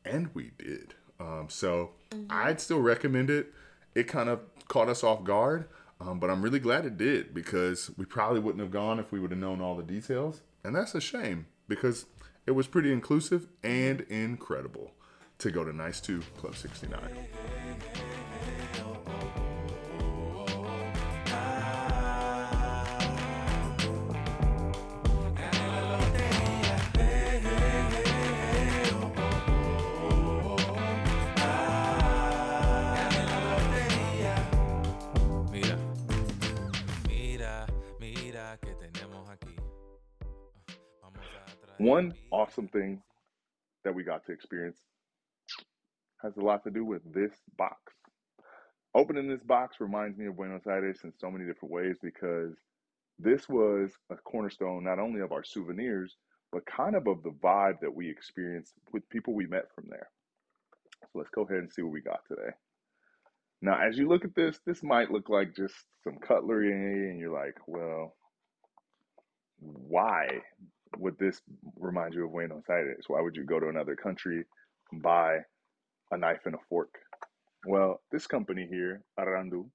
and 0.06 0.30
we 0.34 0.52
did. 0.58 0.96
Um, 1.20 1.48
so 1.50 1.92
I'd 2.30 2.60
still 2.60 2.82
recommend 2.82 3.30
it. 3.30 3.54
It 3.96 4.08
kind 4.08 4.30
of 4.30 4.42
caught 4.68 4.90
us 4.90 5.04
off 5.04 5.24
guard, 5.24 5.68
um, 6.02 6.20
but 6.20 6.30
I'm 6.30 6.42
really 6.42 6.60
glad 6.60 6.86
it 6.86 6.98
did 6.98 7.34
because 7.34 7.92
we 7.98 8.06
probably 8.06 8.40
wouldn't 8.40 8.62
have 8.62 8.72
gone 8.72 9.00
if 9.00 9.12
we 9.12 9.20
would 9.20 9.32
have 9.32 9.40
known 9.40 9.62
all 9.62 9.76
the 9.76 9.84
details, 9.84 10.42
and 10.64 10.76
that's 10.76 10.96
a 10.96 11.02
shame 11.02 11.46
because 11.68 12.06
it 12.46 12.52
was 12.52 12.68
pretty 12.68 12.92
inclusive 12.92 13.48
and 13.64 14.02
incredible 14.02 14.92
to 15.40 15.52
go 15.52 15.64
to 15.64 15.72
Niceto 15.72 16.22
Club 16.38 16.56
69. 16.56 17.00
One 41.84 42.14
awesome 42.32 42.70
thing 42.70 43.02
that 43.84 43.94
we 43.94 44.06
got 44.06 44.26
to 44.26 44.32
experience 44.32 44.78
has 46.22 46.38
a 46.38 46.40
lot 46.40 46.64
to 46.64 46.72
do 46.72 46.86
with 46.86 47.02
this 47.14 47.34
box. 47.58 47.92
Opening 48.96 49.28
this 49.28 49.44
box 49.44 49.82
reminds 49.82 50.18
me 50.18 50.28
of 50.28 50.38
Buenos 50.38 50.66
Aires 50.66 51.00
in 51.04 51.12
so 51.20 51.30
many 51.30 51.46
different 51.46 51.74
ways 51.74 51.98
because 52.02 52.54
this 53.20 53.50
was 53.50 53.92
a 54.10 54.16
cornerstone 54.16 54.86
not 54.86 54.98
only 54.98 55.20
of 55.20 55.34
our 55.34 55.44
souvenirs, 55.44 56.16
but 56.54 56.66
kind 56.66 56.96
of 56.96 57.06
of 57.06 57.22
the 57.22 57.36
vibe 57.44 57.82
that 57.82 57.94
we 57.94 58.10
experienced 58.10 58.76
with 58.94 59.10
people 59.10 59.34
we 59.34 59.46
met 59.46 59.66
from 59.76 59.88
there. 59.90 60.08
So 61.02 61.20
let's 61.20 61.32
go 61.32 61.42
ahead 61.42 61.58
and 61.58 61.74
see 61.74 61.82
what 61.82 61.92
we 61.92 62.00
got 62.00 62.22
today. 62.30 62.52
Now, 63.62 63.78
as 63.86 63.98
you 63.98 64.08
look 64.08 64.24
at 64.24 64.36
this, 64.36 64.58
this 64.66 64.84
might 64.84 65.12
look 65.12 65.28
like 65.28 65.54
just 65.54 65.76
some 66.06 66.16
cutlery, 66.26 66.72
and 66.72 67.20
you're 67.20 67.38
like, 67.38 67.58
well, 67.68 68.16
why 69.60 70.30
would 70.98 71.18
this 71.18 71.42
remind 71.80 72.14
you 72.14 72.26
of 72.26 72.32
Buenos 72.32 72.64
Aires? 72.70 73.06
Why 73.08 73.22
would 73.22 73.36
you 73.36 73.46
go 73.46 73.60
to 73.60 73.70
another 73.70 73.96
country 73.96 74.44
and 74.92 75.02
buy 75.02 75.40
a 76.12 76.18
knife 76.18 76.42
and 76.46 76.56
a 76.56 76.60
fork? 76.70 76.94
Well, 77.66 78.02
this 78.12 78.28
company 78.28 78.68
here, 78.70 79.04
Arandu, 79.20 79.70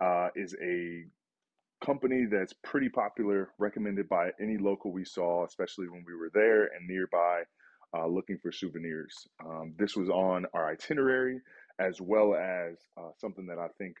uh, 0.00 0.28
is 0.34 0.54
a 0.62 1.04
company 1.84 2.26
that's 2.30 2.52
pretty 2.64 2.88
popular, 2.88 3.50
recommended 3.58 4.08
by 4.08 4.30
any 4.40 4.58
local 4.58 4.92
we 4.92 5.04
saw, 5.04 5.46
especially 5.46 5.88
when 5.88 6.04
we 6.06 6.14
were 6.14 6.30
there 6.34 6.64
and 6.64 6.86
nearby 6.86 7.42
uh, 7.96 8.06
looking 8.06 8.38
for 8.38 8.52
souvenirs. 8.52 9.14
Um, 9.44 9.74
this 9.78 9.96
was 9.96 10.08
on 10.08 10.46
our 10.54 10.70
itinerary 10.70 11.40
as 11.78 12.00
well 12.00 12.34
as 12.34 12.76
uh, 12.98 13.10
something 13.18 13.46
that 13.46 13.58
I 13.58 13.68
think 13.78 13.96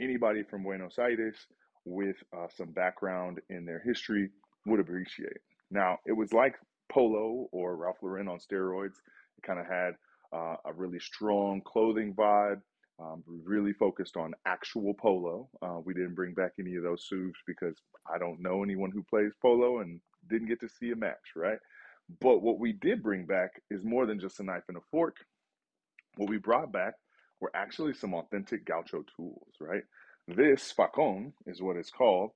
anybody 0.00 0.42
from 0.42 0.62
Buenos 0.62 0.98
Aires 0.98 1.36
with 1.84 2.16
uh, 2.36 2.46
some 2.54 2.70
background 2.72 3.40
in 3.48 3.64
their 3.64 3.80
history 3.84 4.30
would 4.66 4.80
appreciate. 4.80 5.38
Now, 5.72 5.98
it 6.06 6.12
was 6.12 6.32
like 6.32 6.54
Polo 6.90 7.48
or 7.50 7.76
Ralph 7.76 7.96
Lauren 8.02 8.28
on 8.28 8.38
steroids. 8.38 8.96
It 9.38 9.42
kind 9.44 9.58
of 9.58 9.66
had 9.66 9.94
uh, 10.32 10.56
a 10.66 10.72
really 10.72 11.00
strong 11.00 11.62
clothing 11.64 12.14
vibe. 12.14 12.60
Um, 13.00 13.24
really 13.44 13.72
focused 13.72 14.16
on 14.16 14.32
actual 14.46 14.94
polo. 14.94 15.48
Uh, 15.60 15.80
we 15.84 15.92
didn't 15.92 16.14
bring 16.14 16.34
back 16.34 16.52
any 16.60 16.76
of 16.76 16.84
those 16.84 17.08
suits 17.08 17.40
because 17.48 17.74
I 18.12 18.18
don't 18.18 18.40
know 18.40 18.62
anyone 18.62 18.92
who 18.92 19.02
plays 19.02 19.32
polo 19.40 19.80
and 19.80 20.00
didn't 20.30 20.46
get 20.46 20.60
to 20.60 20.68
see 20.68 20.92
a 20.92 20.96
match, 20.96 21.34
right? 21.34 21.58
But 22.20 22.42
what 22.42 22.60
we 22.60 22.74
did 22.74 23.02
bring 23.02 23.26
back 23.26 23.50
is 23.70 23.82
more 23.84 24.06
than 24.06 24.20
just 24.20 24.38
a 24.38 24.44
knife 24.44 24.64
and 24.68 24.76
a 24.76 24.82
fork. 24.92 25.16
What 26.16 26.28
we 26.30 26.36
brought 26.36 26.70
back 26.70 26.94
were 27.40 27.50
actually 27.56 27.94
some 27.94 28.14
authentic 28.14 28.64
gaucho 28.66 29.04
tools, 29.16 29.54
right? 29.58 29.82
This 30.28 30.70
facon 30.70 31.32
is 31.46 31.60
what 31.60 31.76
it's 31.76 31.90
called, 31.90 32.30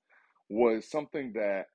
was 0.48 0.90
something 0.90 1.32
that 1.34 1.66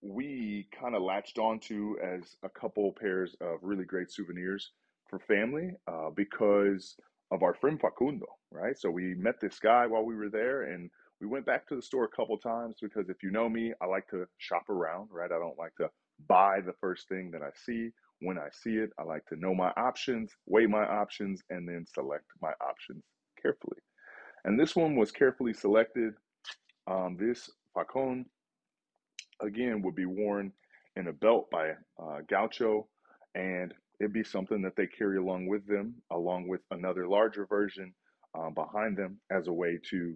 we 0.00 0.68
kind 0.78 0.94
of 0.94 1.02
latched 1.02 1.38
onto 1.38 1.96
as 2.02 2.36
a 2.44 2.48
couple 2.48 2.92
pairs 2.92 3.34
of 3.40 3.58
really 3.62 3.84
great 3.84 4.10
souvenirs 4.10 4.72
for 5.08 5.18
family 5.18 5.72
uh, 5.86 6.10
because 6.14 6.96
of 7.30 7.42
our 7.42 7.54
friend 7.54 7.80
Facundo, 7.80 8.26
right? 8.50 8.78
So 8.78 8.90
we 8.90 9.14
met 9.14 9.40
this 9.40 9.58
guy 9.58 9.86
while 9.86 10.04
we 10.04 10.14
were 10.14 10.30
there 10.30 10.62
and 10.62 10.90
we 11.20 11.26
went 11.26 11.46
back 11.46 11.66
to 11.68 11.76
the 11.76 11.82
store 11.82 12.04
a 12.04 12.16
couple 12.16 12.38
times 12.38 12.76
because 12.80 13.08
if 13.08 13.22
you 13.22 13.30
know 13.30 13.48
me, 13.48 13.72
I 13.82 13.86
like 13.86 14.08
to 14.08 14.26
shop 14.38 14.68
around, 14.68 15.08
right? 15.10 15.32
I 15.32 15.38
don't 15.38 15.58
like 15.58 15.74
to 15.76 15.90
buy 16.28 16.60
the 16.60 16.74
first 16.80 17.08
thing 17.08 17.30
that 17.32 17.42
I 17.42 17.50
see. 17.66 17.90
When 18.20 18.38
I 18.38 18.48
see 18.52 18.76
it, 18.76 18.90
I 18.98 19.02
like 19.02 19.26
to 19.26 19.36
know 19.36 19.54
my 19.54 19.70
options, 19.76 20.32
weigh 20.46 20.66
my 20.66 20.84
options, 20.84 21.42
and 21.50 21.68
then 21.68 21.84
select 21.92 22.24
my 22.40 22.52
options 22.60 23.04
carefully. 23.40 23.78
And 24.44 24.58
this 24.58 24.74
one 24.74 24.96
was 24.96 25.10
carefully 25.10 25.54
selected. 25.54 26.14
Um, 26.86 27.16
this 27.18 27.50
facon, 27.74 28.26
again, 29.40 29.82
would 29.82 29.94
be 29.94 30.06
worn 30.06 30.52
in 30.96 31.08
a 31.08 31.12
belt 31.12 31.50
by 31.50 31.70
uh, 32.02 32.20
Gaucho, 32.28 32.86
and 33.34 33.72
it'd 34.00 34.12
be 34.12 34.24
something 34.24 34.62
that 34.62 34.76
they 34.76 34.86
carry 34.86 35.18
along 35.18 35.46
with 35.46 35.66
them, 35.66 35.94
along 36.10 36.48
with 36.48 36.60
another 36.70 37.08
larger 37.08 37.46
version 37.46 37.94
um, 38.38 38.54
behind 38.54 38.96
them 38.96 39.18
as 39.30 39.48
a 39.48 39.52
way 39.52 39.78
to, 39.90 40.14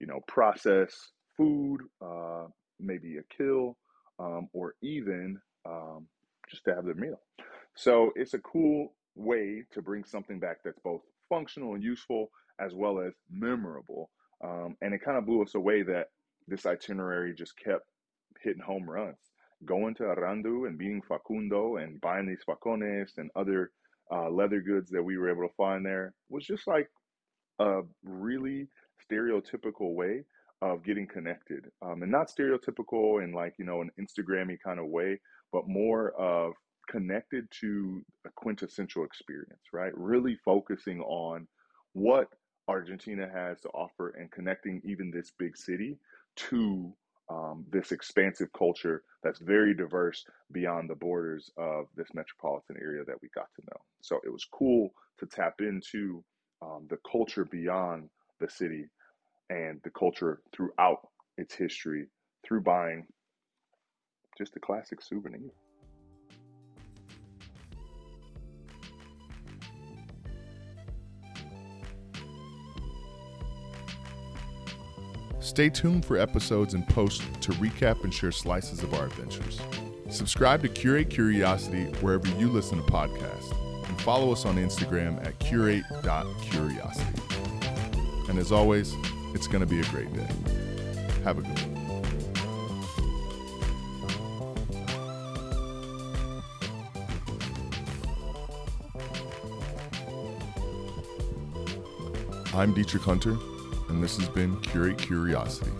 you 0.00 0.06
know, 0.06 0.20
process 0.26 1.10
food, 1.36 1.80
uh, 2.02 2.46
maybe 2.80 3.18
a 3.18 3.36
kill, 3.36 3.76
um, 4.18 4.48
or 4.52 4.74
even 4.82 5.38
um, 5.66 6.06
just 6.50 6.64
to 6.64 6.74
have 6.74 6.84
their 6.84 6.94
meal. 6.94 7.20
So 7.74 8.12
it's 8.14 8.34
a 8.34 8.38
cool 8.38 8.94
way 9.16 9.64
to 9.72 9.82
bring 9.82 10.04
something 10.04 10.38
back 10.38 10.58
that's 10.64 10.78
both 10.80 11.02
functional 11.28 11.74
and 11.74 11.82
useful 11.82 12.30
as 12.60 12.74
well 12.74 13.00
as 13.00 13.12
memorable. 13.30 14.10
Um, 14.42 14.76
and 14.82 14.94
it 14.94 15.04
kind 15.04 15.16
of 15.16 15.26
blew 15.26 15.42
us 15.42 15.54
away 15.54 15.82
that 15.82 16.08
this 16.46 16.66
itinerary 16.66 17.34
just 17.34 17.56
kept 17.56 17.86
hitting 18.44 18.62
home 18.62 18.88
runs. 18.88 19.16
Going 19.64 19.94
to 19.96 20.04
Arandu 20.04 20.68
and 20.68 20.78
being 20.78 21.00
Facundo 21.02 21.76
and 21.76 22.00
buying 22.00 22.26
these 22.26 22.44
facones 22.46 23.16
and 23.16 23.30
other 23.34 23.70
uh, 24.12 24.28
leather 24.28 24.60
goods 24.60 24.90
that 24.90 25.02
we 25.02 25.16
were 25.16 25.30
able 25.30 25.48
to 25.48 25.54
find 25.54 25.84
there 25.84 26.12
was 26.28 26.44
just 26.44 26.66
like 26.66 26.88
a 27.58 27.80
really 28.04 28.68
stereotypical 29.10 29.94
way 29.94 30.24
of 30.60 30.84
getting 30.84 31.06
connected. 31.06 31.70
Um, 31.82 32.02
and 32.02 32.10
not 32.10 32.30
stereotypical 32.30 33.22
in 33.22 33.32
like, 33.32 33.54
you 33.58 33.64
know, 33.64 33.80
an 33.80 33.90
Instagrammy 34.00 34.58
kind 34.62 34.78
of 34.78 34.86
way, 34.86 35.20
but 35.52 35.68
more 35.68 36.12
of 36.12 36.52
connected 36.88 37.50
to 37.60 38.04
a 38.26 38.30
quintessential 38.34 39.04
experience, 39.04 39.62
right? 39.72 39.92
Really 39.96 40.36
focusing 40.44 41.00
on 41.00 41.46
what 41.92 42.28
Argentina 42.68 43.28
has 43.32 43.60
to 43.60 43.68
offer 43.68 44.10
and 44.18 44.30
connecting 44.30 44.80
even 44.84 45.10
this 45.10 45.32
big 45.38 45.56
city 45.56 45.98
to 46.36 46.92
um, 47.30 47.64
this 47.70 47.92
expansive 47.92 48.48
culture 48.56 49.02
that's 49.22 49.40
very 49.40 49.74
diverse 49.74 50.24
beyond 50.52 50.90
the 50.90 50.94
borders 50.94 51.50
of 51.56 51.86
this 51.96 52.08
metropolitan 52.14 52.76
area 52.80 53.04
that 53.06 53.16
we 53.22 53.28
got 53.34 53.48
to 53.56 53.62
know. 53.62 53.80
So 54.02 54.20
it 54.24 54.30
was 54.30 54.46
cool 54.52 54.90
to 55.18 55.26
tap 55.26 55.54
into 55.60 56.22
um, 56.60 56.86
the 56.90 56.98
culture 57.10 57.44
beyond 57.44 58.10
the 58.40 58.48
city 58.48 58.86
and 59.50 59.80
the 59.84 59.90
culture 59.90 60.40
throughout 60.54 60.98
its 61.38 61.54
history 61.54 62.06
through 62.46 62.62
buying 62.62 63.06
just 64.36 64.56
a 64.56 64.60
classic 64.60 65.00
souvenir. 65.00 65.50
Stay 75.44 75.68
tuned 75.68 76.06
for 76.06 76.16
episodes 76.16 76.72
and 76.72 76.88
posts 76.88 77.22
to 77.42 77.52
recap 77.52 78.02
and 78.02 78.14
share 78.14 78.32
slices 78.32 78.82
of 78.82 78.94
our 78.94 79.04
adventures. 79.04 79.60
Subscribe 80.08 80.62
to 80.62 80.70
Curate 80.70 81.10
Curiosity 81.10 81.84
wherever 82.00 82.26
you 82.40 82.48
listen 82.48 82.82
to 82.82 82.90
podcasts, 82.90 83.52
and 83.86 84.00
follow 84.00 84.32
us 84.32 84.46
on 84.46 84.56
Instagram 84.56 85.22
at 85.24 85.38
curate.curiosity. 85.40 87.20
And 88.30 88.38
as 88.38 88.52
always, 88.52 88.94
it's 89.34 89.46
going 89.46 89.60
to 89.60 89.66
be 89.66 89.80
a 89.80 89.84
great 89.84 90.10
day. 90.14 90.26
Have 91.24 91.36
a 91.36 91.42
good 91.42 91.58
one. 91.58 91.82
I'm 102.54 102.72
Dietrich 102.72 103.02
Hunter, 103.02 103.36
and 103.88 104.02
this 104.02 104.16
has 104.16 104.28
been 104.28 104.56
Curate 104.60 104.98
Curiosity. 104.98 105.72